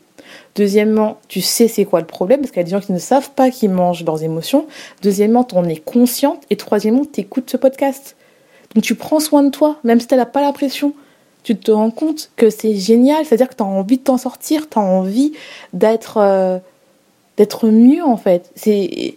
Deuxièmement, 0.54 1.18
tu 1.28 1.40
sais 1.40 1.68
c'est 1.68 1.84
quoi 1.84 2.00
le 2.00 2.06
problème, 2.06 2.40
parce 2.40 2.50
qu'il 2.50 2.58
y 2.58 2.62
a 2.62 2.64
des 2.64 2.70
gens 2.70 2.80
qui 2.80 2.92
ne 2.92 2.98
savent 2.98 3.30
pas 3.30 3.50
qu'ils 3.50 3.70
mangent 3.70 4.04
leurs 4.04 4.22
émotions. 4.22 4.66
Deuxièmement, 5.02 5.44
tu 5.44 5.54
en 5.54 5.64
es 5.64 5.76
consciente. 5.76 6.42
Et 6.50 6.56
troisièmement, 6.56 7.04
tu 7.04 7.20
écoutes 7.20 7.48
ce 7.48 7.56
podcast. 7.56 8.16
Donc 8.74 8.84
tu 8.84 8.94
prends 8.94 9.20
soin 9.20 9.42
de 9.42 9.50
toi, 9.50 9.76
même 9.84 10.00
si 10.00 10.06
tu 10.06 10.14
n'as 10.14 10.26
pas 10.26 10.42
la 10.42 10.52
pression 10.52 10.92
tu 11.42 11.56
te 11.56 11.70
rends 11.70 11.90
compte 11.90 12.30
que 12.36 12.50
c'est 12.50 12.74
génial, 12.74 13.24
c'est-à-dire 13.24 13.48
que 13.48 13.54
tu 13.54 13.62
as 13.62 13.66
envie 13.66 13.98
de 13.98 14.02
t'en 14.02 14.18
sortir, 14.18 14.68
tu 14.68 14.78
as 14.78 14.82
envie 14.82 15.32
d'être 15.72 16.18
euh, 16.18 16.58
d'être 17.36 17.68
mieux 17.68 18.04
en 18.04 18.16
fait. 18.16 18.50
C'est 18.54 19.14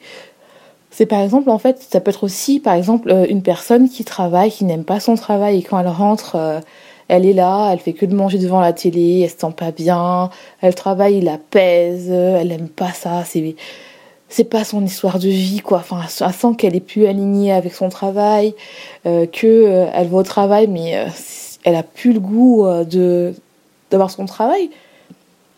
c'est 0.92 1.06
par 1.06 1.22
exemple 1.22 1.50
en 1.50 1.58
fait, 1.58 1.86
ça 1.90 2.00
peut 2.02 2.10
être 2.10 2.24
aussi 2.24 2.60
par 2.60 2.74
exemple 2.76 3.12
euh, 3.12 3.26
une 3.30 3.42
personne 3.44 3.90
qui 3.90 4.04
travaille, 4.06 4.52
qui 4.52 4.66
n'aime 4.66 4.84
pas 4.84 5.00
son 5.00 5.16
travail 5.16 5.60
et 5.60 5.64
quand 5.64 5.80
elle 5.80 5.88
rentre 5.88 6.36
euh, 6.36 6.60
elle 7.08 7.26
est 7.26 7.34
là, 7.34 7.72
elle 7.74 7.80
fait 7.80 7.94
que 7.94 8.06
de 8.06 8.16
manger 8.16 8.38
devant 8.38 8.62
la 8.62 8.72
télé, 8.72 9.22
elle 9.22 9.30
se 9.30 9.38
sent 9.38 9.54
pas 9.58 9.72
bien, 9.72 10.30
elle 10.62 10.76
travaille, 10.76 11.18
il 11.18 11.26
la 11.26 11.38
pèse, 11.38 12.10
elle 12.10 12.52
aime 12.52 12.70
pas 12.70 12.94
ça, 12.94 13.24
c'est 13.26 13.56
c'est 14.30 14.46
pas 14.46 14.64
son 14.64 14.86
histoire 14.86 15.20
de 15.20 15.28
vie 15.28 15.60
quoi 15.60 15.80
enfin 15.80 16.00
elle 16.26 16.34
sent 16.34 16.56
qu'elle 16.58 16.76
est 16.76 16.80
plus 16.80 17.06
alignée 17.06 17.52
avec 17.52 17.74
son 17.74 17.90
travail 17.90 18.56
que 19.04 19.88
elle 19.94 20.08
va 20.08 20.18
au 20.18 20.24
travail 20.24 20.68
mais 20.68 21.06
elle 21.64 21.76
a 21.76 21.84
plus 21.84 22.14
le 22.14 22.20
goût 22.20 22.66
euh, 22.66 22.84
de 22.84 23.34
d'avoir 23.90 24.10
son 24.10 24.26
travail, 24.26 24.70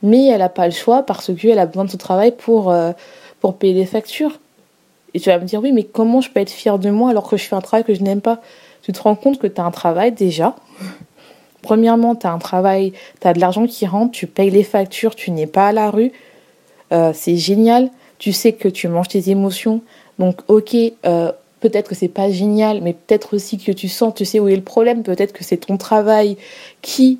mais 0.01 0.25
elle 0.27 0.39
n'a 0.39 0.49
pas 0.49 0.65
le 0.65 0.73
choix 0.73 1.03
parce 1.03 1.31
qu'elle 1.33 1.59
a 1.59 1.65
besoin 1.65 1.85
de 1.85 1.91
son 1.91 1.97
travail 1.97 2.31
pour, 2.31 2.71
euh, 2.71 2.91
pour 3.39 3.55
payer 3.57 3.73
les 3.73 3.85
factures. 3.85 4.39
Et 5.13 5.19
tu 5.19 5.29
vas 5.29 5.37
me 5.37 5.45
dire, 5.45 5.61
oui, 5.61 5.71
mais 5.71 5.83
comment 5.83 6.19
je 6.19 6.31
peux 6.31 6.39
être 6.39 6.49
fière 6.49 6.79
de 6.79 6.89
moi 6.89 7.11
alors 7.11 7.29
que 7.29 7.37
je 7.37 7.43
fais 7.43 7.55
un 7.55 7.61
travail 7.61 7.85
que 7.85 7.93
je 7.93 8.01
n'aime 8.01 8.21
pas? 8.21 8.41
Tu 8.81 8.91
te 8.91 8.99
rends 8.99 9.15
compte 9.15 9.37
que 9.37 9.47
tu 9.47 9.61
as 9.61 9.63
un 9.63 9.71
travail 9.71 10.11
déjà. 10.11 10.55
Premièrement, 11.61 12.15
tu 12.15 12.27
as 12.27 12.31
un 12.31 12.39
travail, 12.39 12.91
tu 13.21 13.27
as 13.27 13.33
de 13.33 13.39
l'argent 13.39 13.67
qui 13.67 13.85
rentre, 13.85 14.11
tu 14.11 14.27
payes 14.27 14.49
les 14.49 14.63
factures, 14.63 15.15
tu 15.15 15.31
n'es 15.31 15.47
pas 15.47 15.67
à 15.67 15.71
la 15.71 15.91
rue. 15.91 16.11
Euh, 16.91 17.11
c'est 17.13 17.37
génial. 17.37 17.89
Tu 18.17 18.33
sais 18.33 18.53
que 18.53 18.67
tu 18.67 18.87
manges 18.87 19.09
tes 19.09 19.29
émotions. 19.29 19.81
Donc, 20.19 20.41
ok, 20.47 20.75
Peut-être 21.63 21.88
que 21.88 21.95
c'est 21.95 22.10
pas 22.10 22.30
génial, 22.30 22.82
mais 22.82 22.91
peut-être 22.91 23.34
aussi 23.34 23.58
que 23.58 23.71
tu 23.71 23.88
sens, 23.88 24.13
tu 24.13 24.26
sais 24.26 24.38
où 24.38 24.49
est 24.49 24.56
le 24.58 24.62
problème. 24.62 25.02
Peut-être 25.02 25.32
que 25.32 25.45
c'est 25.45 25.56
ton 25.56 25.78
travail 25.78 26.36
qui 26.82 27.19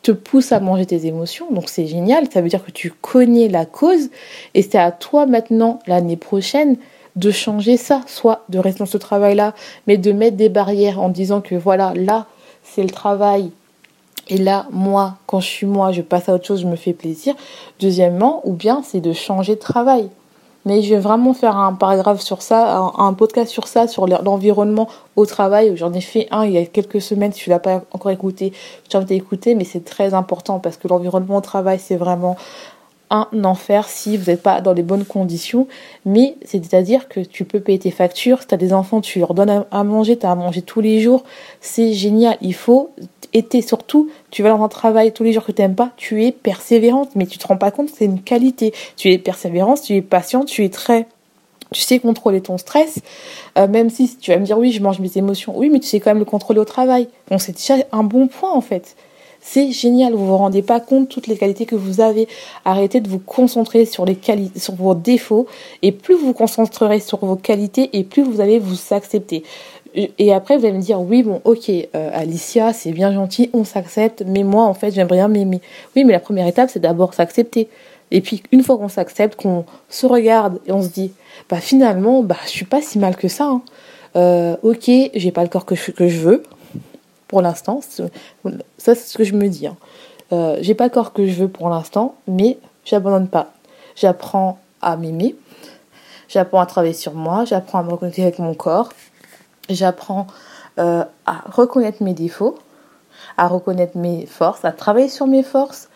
te 0.00 0.10
pousse 0.10 0.52
à 0.52 0.60
manger 0.60 0.86
tes 0.86 1.04
émotions. 1.04 1.48
Donc 1.50 1.68
c'est 1.68 1.86
génial. 1.86 2.26
Ça 2.32 2.40
veut 2.40 2.48
dire 2.48 2.64
que 2.64 2.70
tu 2.70 2.90
connais 2.90 3.46
la 3.46 3.66
cause 3.66 4.08
et 4.54 4.62
c'est 4.62 4.78
à 4.78 4.90
toi 4.90 5.26
maintenant, 5.26 5.80
l'année 5.86 6.16
prochaine, 6.16 6.78
de 7.16 7.30
changer 7.30 7.76
ça. 7.76 8.00
Soit 8.06 8.46
de 8.48 8.58
rester 8.58 8.78
dans 8.78 8.86
ce 8.86 8.96
travail-là, 8.96 9.52
mais 9.86 9.98
de 9.98 10.12
mettre 10.12 10.38
des 10.38 10.48
barrières 10.48 10.98
en 10.98 11.10
disant 11.10 11.42
que 11.42 11.54
voilà, 11.54 11.92
là, 11.94 12.24
c'est 12.62 12.82
le 12.82 12.88
travail. 12.88 13.50
Et 14.28 14.38
là, 14.38 14.66
moi, 14.72 15.18
quand 15.26 15.40
je 15.40 15.48
suis 15.48 15.66
moi, 15.66 15.92
je 15.92 16.00
passe 16.00 16.30
à 16.30 16.32
autre 16.32 16.46
chose, 16.46 16.62
je 16.62 16.66
me 16.66 16.76
fais 16.76 16.94
plaisir. 16.94 17.34
Deuxièmement, 17.80 18.40
ou 18.44 18.54
bien 18.54 18.82
c'est 18.82 19.02
de 19.02 19.12
changer 19.12 19.56
de 19.56 19.60
travail. 19.60 20.08
Mais 20.64 20.80
je 20.80 20.94
vais 20.94 21.00
vraiment 21.00 21.34
faire 21.34 21.58
un 21.58 21.74
paragraphe 21.74 22.20
sur 22.20 22.40
ça, 22.40 22.90
un, 22.96 23.12
podcast 23.12 23.50
sur 23.50 23.68
ça, 23.68 23.86
sur 23.86 24.06
l'environnement 24.06 24.88
au 25.16 25.26
travail. 25.26 25.76
J'en 25.76 25.92
ai 25.92 26.00
fait 26.00 26.26
un 26.30 26.44
il 26.44 26.52
y 26.52 26.58
a 26.58 26.64
quelques 26.64 27.02
semaines, 27.02 27.32
si 27.32 27.42
tu 27.42 27.50
l'as 27.50 27.58
pas 27.58 27.82
encore 27.92 28.10
écouté, 28.10 28.52
je 28.84 28.88
t'invite 28.90 29.22
à 29.46 29.54
mais 29.54 29.64
c'est 29.64 29.84
très 29.84 30.14
important 30.14 30.60
parce 30.60 30.76
que 30.78 30.88
l'environnement 30.88 31.36
au 31.36 31.40
travail, 31.42 31.78
c'est 31.78 31.96
vraiment 31.96 32.36
un 33.14 33.44
enfer 33.44 33.88
si 33.88 34.16
vous 34.16 34.30
n'êtes 34.30 34.42
pas 34.42 34.60
dans 34.60 34.72
les 34.72 34.82
bonnes 34.82 35.04
conditions. 35.04 35.66
Mais 36.04 36.36
c'est-à-dire 36.44 37.08
que 37.08 37.20
tu 37.20 37.44
peux 37.44 37.60
payer 37.60 37.78
tes 37.78 37.90
factures, 37.90 38.42
si 38.42 38.48
tu 38.48 38.54
as 38.54 38.58
des 38.58 38.72
enfants, 38.72 39.00
tu 39.00 39.18
leur 39.18 39.34
donnes 39.34 39.64
à 39.70 39.84
manger, 39.84 40.18
tu 40.18 40.26
as 40.26 40.30
à 40.30 40.34
manger 40.34 40.62
tous 40.62 40.80
les 40.80 41.00
jours. 41.00 41.24
C'est 41.60 41.92
génial. 41.92 42.36
Il 42.40 42.54
faut 42.54 42.90
et 43.34 43.62
surtout, 43.62 44.10
tu 44.30 44.44
vas 44.44 44.50
dans 44.50 44.62
un 44.62 44.68
travail 44.68 45.12
tous 45.12 45.24
les 45.24 45.32
jours 45.32 45.44
que 45.44 45.50
tu 45.50 45.60
n'aimes 45.60 45.74
pas, 45.74 45.90
tu 45.96 46.24
es 46.24 46.30
persévérante, 46.30 47.10
mais 47.16 47.26
tu 47.26 47.36
te 47.36 47.46
rends 47.48 47.56
pas 47.56 47.72
compte 47.72 47.90
c'est 47.92 48.04
une 48.04 48.22
qualité. 48.22 48.72
Tu 48.96 49.12
es 49.12 49.18
persévérante, 49.18 49.82
tu 49.82 49.96
es 49.96 50.02
patiente, 50.02 50.46
tu 50.46 50.64
es 50.64 50.68
très 50.68 51.06
tu 51.72 51.80
sais 51.80 51.98
contrôler 51.98 52.40
ton 52.40 52.56
stress, 52.56 53.00
euh, 53.58 53.66
même 53.66 53.90
si 53.90 54.16
tu 54.16 54.30
vas 54.30 54.38
me 54.38 54.44
dire 54.44 54.56
oui, 54.56 54.70
je 54.70 54.80
mange 54.80 55.00
mes 55.00 55.10
émotions, 55.16 55.58
oui, 55.58 55.70
mais 55.70 55.80
tu 55.80 55.88
sais 55.88 55.98
quand 55.98 56.10
même 56.10 56.20
le 56.20 56.24
contrôler 56.24 56.60
au 56.60 56.64
travail. 56.64 57.08
Bon, 57.28 57.38
c'est 57.38 57.52
déjà 57.52 57.74
un 57.90 58.04
bon 58.04 58.28
point 58.28 58.52
en 58.52 58.60
fait. 58.60 58.94
C'est 59.46 59.72
génial, 59.72 60.14
vous 60.14 60.26
vous 60.26 60.38
rendez 60.38 60.62
pas 60.62 60.80
compte 60.80 61.10
toutes 61.10 61.26
les 61.26 61.36
qualités 61.36 61.66
que 61.66 61.76
vous 61.76 62.00
avez. 62.00 62.26
Arrêtez 62.64 63.02
de 63.02 63.10
vous 63.10 63.18
concentrer 63.18 63.84
sur 63.84 64.06
les 64.06 64.18
sur 64.56 64.74
vos 64.74 64.94
défauts, 64.94 65.46
et 65.82 65.92
plus 65.92 66.14
vous 66.14 66.28
vous 66.28 66.32
concentrerez 66.32 66.98
sur 66.98 67.18
vos 67.18 67.36
qualités, 67.36 67.90
et 67.92 68.04
plus 68.04 68.22
vous 68.22 68.40
allez 68.40 68.58
vous 68.58 68.74
accepter. 68.90 69.44
Et 69.94 70.32
après, 70.32 70.56
vous 70.56 70.64
allez 70.64 70.76
me 70.76 70.82
dire, 70.82 70.98
oui, 71.00 71.22
bon, 71.22 71.42
ok, 71.44 71.68
euh, 71.68 72.10
Alicia, 72.14 72.72
c'est 72.72 72.90
bien 72.90 73.12
gentil, 73.12 73.50
on 73.52 73.64
s'accepte, 73.64 74.24
mais 74.26 74.42
moi, 74.42 74.64
en 74.64 74.74
fait, 74.74 74.92
j'aimerais 74.92 75.16
bien 75.16 75.28
m'aimer. 75.28 75.60
Oui, 75.94 76.04
mais 76.04 76.12
la 76.14 76.20
première 76.20 76.46
étape, 76.46 76.70
c'est 76.72 76.80
d'abord 76.80 77.12
s'accepter. 77.12 77.68
Et 78.10 78.22
puis, 78.22 78.42
une 78.50 78.62
fois 78.62 78.78
qu'on 78.78 78.88
s'accepte, 78.88 79.40
qu'on 79.40 79.66
se 79.90 80.06
regarde 80.06 80.58
et 80.66 80.72
on 80.72 80.82
se 80.82 80.88
dit, 80.88 81.12
bah 81.50 81.60
finalement, 81.60 82.22
bah, 82.22 82.38
je 82.46 82.50
suis 82.50 82.64
pas 82.64 82.80
si 82.80 82.98
mal 82.98 83.14
que 83.14 83.28
ça. 83.28 83.44
Hein. 83.44 83.62
Euh, 84.16 84.56
ok, 84.62 84.90
j'ai 85.14 85.30
pas 85.32 85.42
le 85.42 85.48
corps 85.48 85.66
que 85.66 85.76
je 85.76 86.18
veux, 86.18 86.42
pour 87.34 87.42
l'instant. 87.42 87.80
Ça, 87.80 88.04
c'est 88.78 88.94
ce 88.94 89.18
que 89.18 89.24
je 89.24 89.34
me 89.34 89.48
dis. 89.48 89.66
Hein. 89.66 89.76
Euh, 90.30 90.56
j'ai 90.60 90.76
pas 90.76 90.84
le 90.84 90.90
corps 90.90 91.12
que 91.12 91.26
je 91.26 91.32
veux 91.32 91.48
pour 91.48 91.68
l'instant, 91.68 92.14
mais 92.28 92.58
j'abandonne 92.84 93.26
pas. 93.26 93.48
J'apprends 93.96 94.60
à 94.80 94.96
m'aimer, 94.96 95.34
j'apprends 96.28 96.60
à 96.60 96.66
travailler 96.66 96.92
sur 96.92 97.14
moi, 97.14 97.44
j'apprends 97.44 97.80
à 97.80 97.82
me 97.82 97.90
reconnecter 97.90 98.22
avec 98.22 98.38
mon 98.38 98.54
corps, 98.54 98.90
j'apprends 99.68 100.28
euh, 100.78 101.02
à 101.26 101.42
reconnaître 101.50 102.04
mes 102.04 102.14
défauts, 102.14 102.56
à 103.36 103.48
reconnaître 103.48 103.98
mes 103.98 104.26
forces, 104.26 104.64
à 104.64 104.70
travailler 104.70 105.08
sur 105.08 105.26
mes 105.26 105.42
forces. 105.42 105.88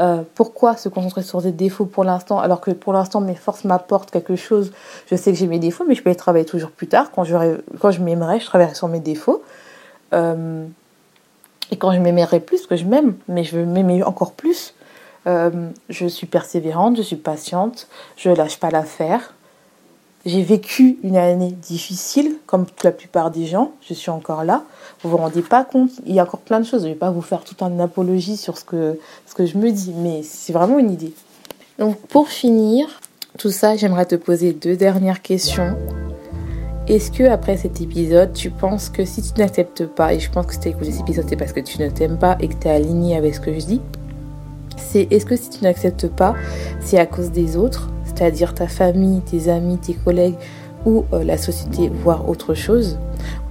Euh, 0.00 0.22
pourquoi 0.34 0.76
se 0.76 0.88
concentrer 0.88 1.22
sur 1.22 1.42
des 1.42 1.52
défauts 1.52 1.84
pour 1.84 2.02
l'instant 2.02 2.40
alors 2.40 2.60
que 2.60 2.72
pour 2.72 2.92
l'instant 2.92 3.20
mes 3.20 3.36
forces 3.36 3.62
m'apportent 3.62 4.10
quelque 4.10 4.34
chose? 4.34 4.72
Je 5.08 5.14
sais 5.14 5.30
que 5.30 5.38
j'ai 5.38 5.46
mes 5.46 5.60
défauts, 5.60 5.84
mais 5.86 5.94
je 5.94 6.02
peux 6.02 6.10
les 6.10 6.16
travailler 6.16 6.44
toujours 6.44 6.72
plus 6.72 6.88
tard. 6.88 7.12
Quand, 7.12 7.24
quand 7.78 7.90
je 7.92 8.02
m'aimerai, 8.02 8.40
je 8.40 8.46
travaillerai 8.46 8.74
sur 8.74 8.88
mes 8.88 8.98
défauts. 8.98 9.44
Euh, 10.12 10.66
et 11.70 11.76
quand 11.76 11.92
je 11.92 11.98
m'aimerai 11.98 12.40
plus, 12.40 12.66
que 12.66 12.76
je 12.76 12.84
m'aime, 12.84 13.14
mais 13.28 13.44
je 13.44 13.56
veux 13.56 13.64
m'aimer 13.64 14.02
encore 14.02 14.32
plus, 14.32 14.74
euh, 15.26 15.70
je 15.88 16.06
suis 16.06 16.26
persévérante, 16.26 16.96
je 16.96 17.02
suis 17.02 17.16
patiente, 17.16 17.88
je 18.16 18.30
lâche 18.30 18.58
pas 18.58 18.70
l'affaire. 18.70 19.34
J'ai 20.24 20.42
vécu 20.42 20.98
une 21.02 21.16
année 21.16 21.50
difficile, 21.50 22.36
comme 22.46 22.66
la 22.84 22.92
plupart 22.92 23.32
des 23.32 23.46
gens. 23.46 23.72
Je 23.80 23.92
suis 23.92 24.10
encore 24.10 24.44
là. 24.44 24.62
Vous 25.02 25.10
vous 25.10 25.16
rendez 25.16 25.42
pas 25.42 25.64
compte. 25.64 25.90
Il 26.06 26.14
y 26.14 26.20
a 26.20 26.22
encore 26.22 26.40
plein 26.40 26.60
de 26.60 26.64
choses. 26.64 26.82
Je 26.82 26.88
vais 26.88 26.94
pas 26.94 27.10
vous 27.10 27.22
faire 27.22 27.42
tout 27.42 27.56
un 27.64 27.80
apologie 27.80 28.36
sur 28.36 28.56
ce 28.56 28.64
que, 28.64 29.00
ce 29.26 29.34
que 29.34 29.46
je 29.46 29.58
me 29.58 29.72
dis, 29.72 29.92
mais 29.96 30.22
c'est 30.22 30.52
vraiment 30.52 30.78
une 30.78 30.92
idée. 30.92 31.12
Donc, 31.78 31.96
pour 32.06 32.28
finir 32.28 32.86
tout 33.38 33.50
ça, 33.50 33.76
j'aimerais 33.76 34.06
te 34.06 34.14
poser 34.14 34.52
deux 34.52 34.76
dernières 34.76 35.22
questions. 35.22 35.76
Est-ce 36.88 37.12
que 37.12 37.24
après 37.24 37.56
cet 37.56 37.80
épisode, 37.80 38.32
tu 38.32 38.50
penses 38.50 38.88
que 38.88 39.04
si 39.04 39.22
tu 39.22 39.40
n'acceptes 39.40 39.86
pas, 39.86 40.14
et 40.14 40.20
je 40.20 40.30
pense 40.30 40.46
que 40.46 40.54
si 40.54 40.60
tu 40.60 40.68
écouté 40.68 40.92
cet 40.92 41.00
épisode, 41.02 41.26
c'est 41.28 41.36
parce 41.36 41.52
que 41.52 41.60
tu 41.60 41.80
ne 41.80 41.88
t'aimes 41.88 42.18
pas 42.18 42.36
et 42.40 42.48
que 42.48 42.54
tu 42.54 42.68
es 42.68 42.70
aligné 42.70 43.16
avec 43.16 43.34
ce 43.34 43.40
que 43.40 43.52
je 43.52 43.64
dis, 43.64 43.80
c'est 44.76 45.06
est-ce 45.10 45.24
que 45.24 45.36
si 45.36 45.50
tu 45.50 45.64
n'acceptes 45.64 46.08
pas, 46.08 46.34
c'est 46.80 46.98
à 46.98 47.06
cause 47.06 47.30
des 47.30 47.56
autres 47.56 47.88
c'est-à-dire 48.14 48.54
ta 48.54 48.68
famille, 48.68 49.20
tes 49.20 49.48
amis, 49.48 49.78
tes 49.78 49.94
collègues 49.94 50.36
ou 50.84 51.04
euh, 51.12 51.24
la 51.24 51.38
société, 51.38 51.90
voire 52.02 52.28
autre 52.28 52.54
chose? 52.54 52.98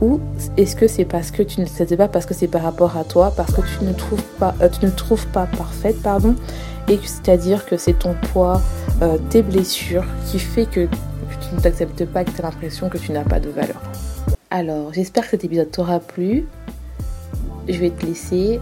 Ou 0.01 0.19
est-ce 0.57 0.75
que 0.75 0.87
c'est 0.87 1.05
parce 1.05 1.31
que 1.31 1.43
tu 1.43 1.61
ne 1.61 1.65
sais 1.65 1.97
pas, 1.97 2.07
parce 2.07 2.25
que 2.25 2.33
c'est 2.33 2.47
par 2.47 2.61
rapport 2.61 2.97
à 2.97 3.03
toi, 3.03 3.33
parce 3.35 3.53
que 3.53 3.61
tu 3.61 3.85
ne 3.85 3.93
trouves 3.93 4.23
pas, 4.39 4.53
euh, 4.61 4.69
tu 4.69 4.85
ne 4.85 4.91
trouves 4.91 5.27
pas 5.27 5.45
parfaite, 5.45 6.01
pardon, 6.01 6.35
et 6.89 6.99
c'est-à-dire 7.03 7.65
que 7.65 7.77
c'est 7.77 7.99
ton 7.99 8.15
poids, 8.31 8.61
euh, 9.01 9.17
tes 9.29 9.41
blessures 9.41 10.05
qui 10.25 10.39
fait 10.39 10.65
que, 10.65 10.87
ne 11.55 11.59
t'acceptes 11.59 12.05
pas, 12.05 12.23
que 12.23 12.31
tu 12.31 12.39
as 12.39 12.43
l'impression 12.43 12.89
que 12.89 12.97
tu 12.97 13.11
n'as 13.11 13.23
pas 13.23 13.39
de 13.39 13.49
valeur. 13.49 13.81
Alors, 14.49 14.93
j'espère 14.93 15.23
que 15.23 15.31
cet 15.31 15.43
épisode 15.43 15.71
t'aura 15.71 15.99
plu. 15.99 16.45
Je 17.67 17.79
vais 17.79 17.89
te 17.89 18.05
laisser. 18.05 18.59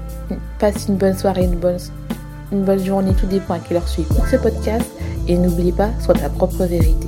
Passe 0.60 0.88
une 0.88 0.98
bonne 0.98 1.18
soirée, 1.18 1.46
une 1.46 1.56
bonne, 1.56 1.80
une 2.52 2.64
bonne 2.64 2.84
journée, 2.84 3.14
tout 3.14 3.28
dépend 3.28 3.56
à 3.56 3.60
quelle 3.60 3.78
heure 3.78 3.86
tu 3.86 4.02
ce 4.30 4.36
podcast. 4.36 4.90
Et 5.28 5.38
n'oublie 5.38 5.72
pas, 5.72 5.90
sois 6.00 6.16
ta 6.16 6.30
propre 6.30 6.66
vérité. 6.66 7.08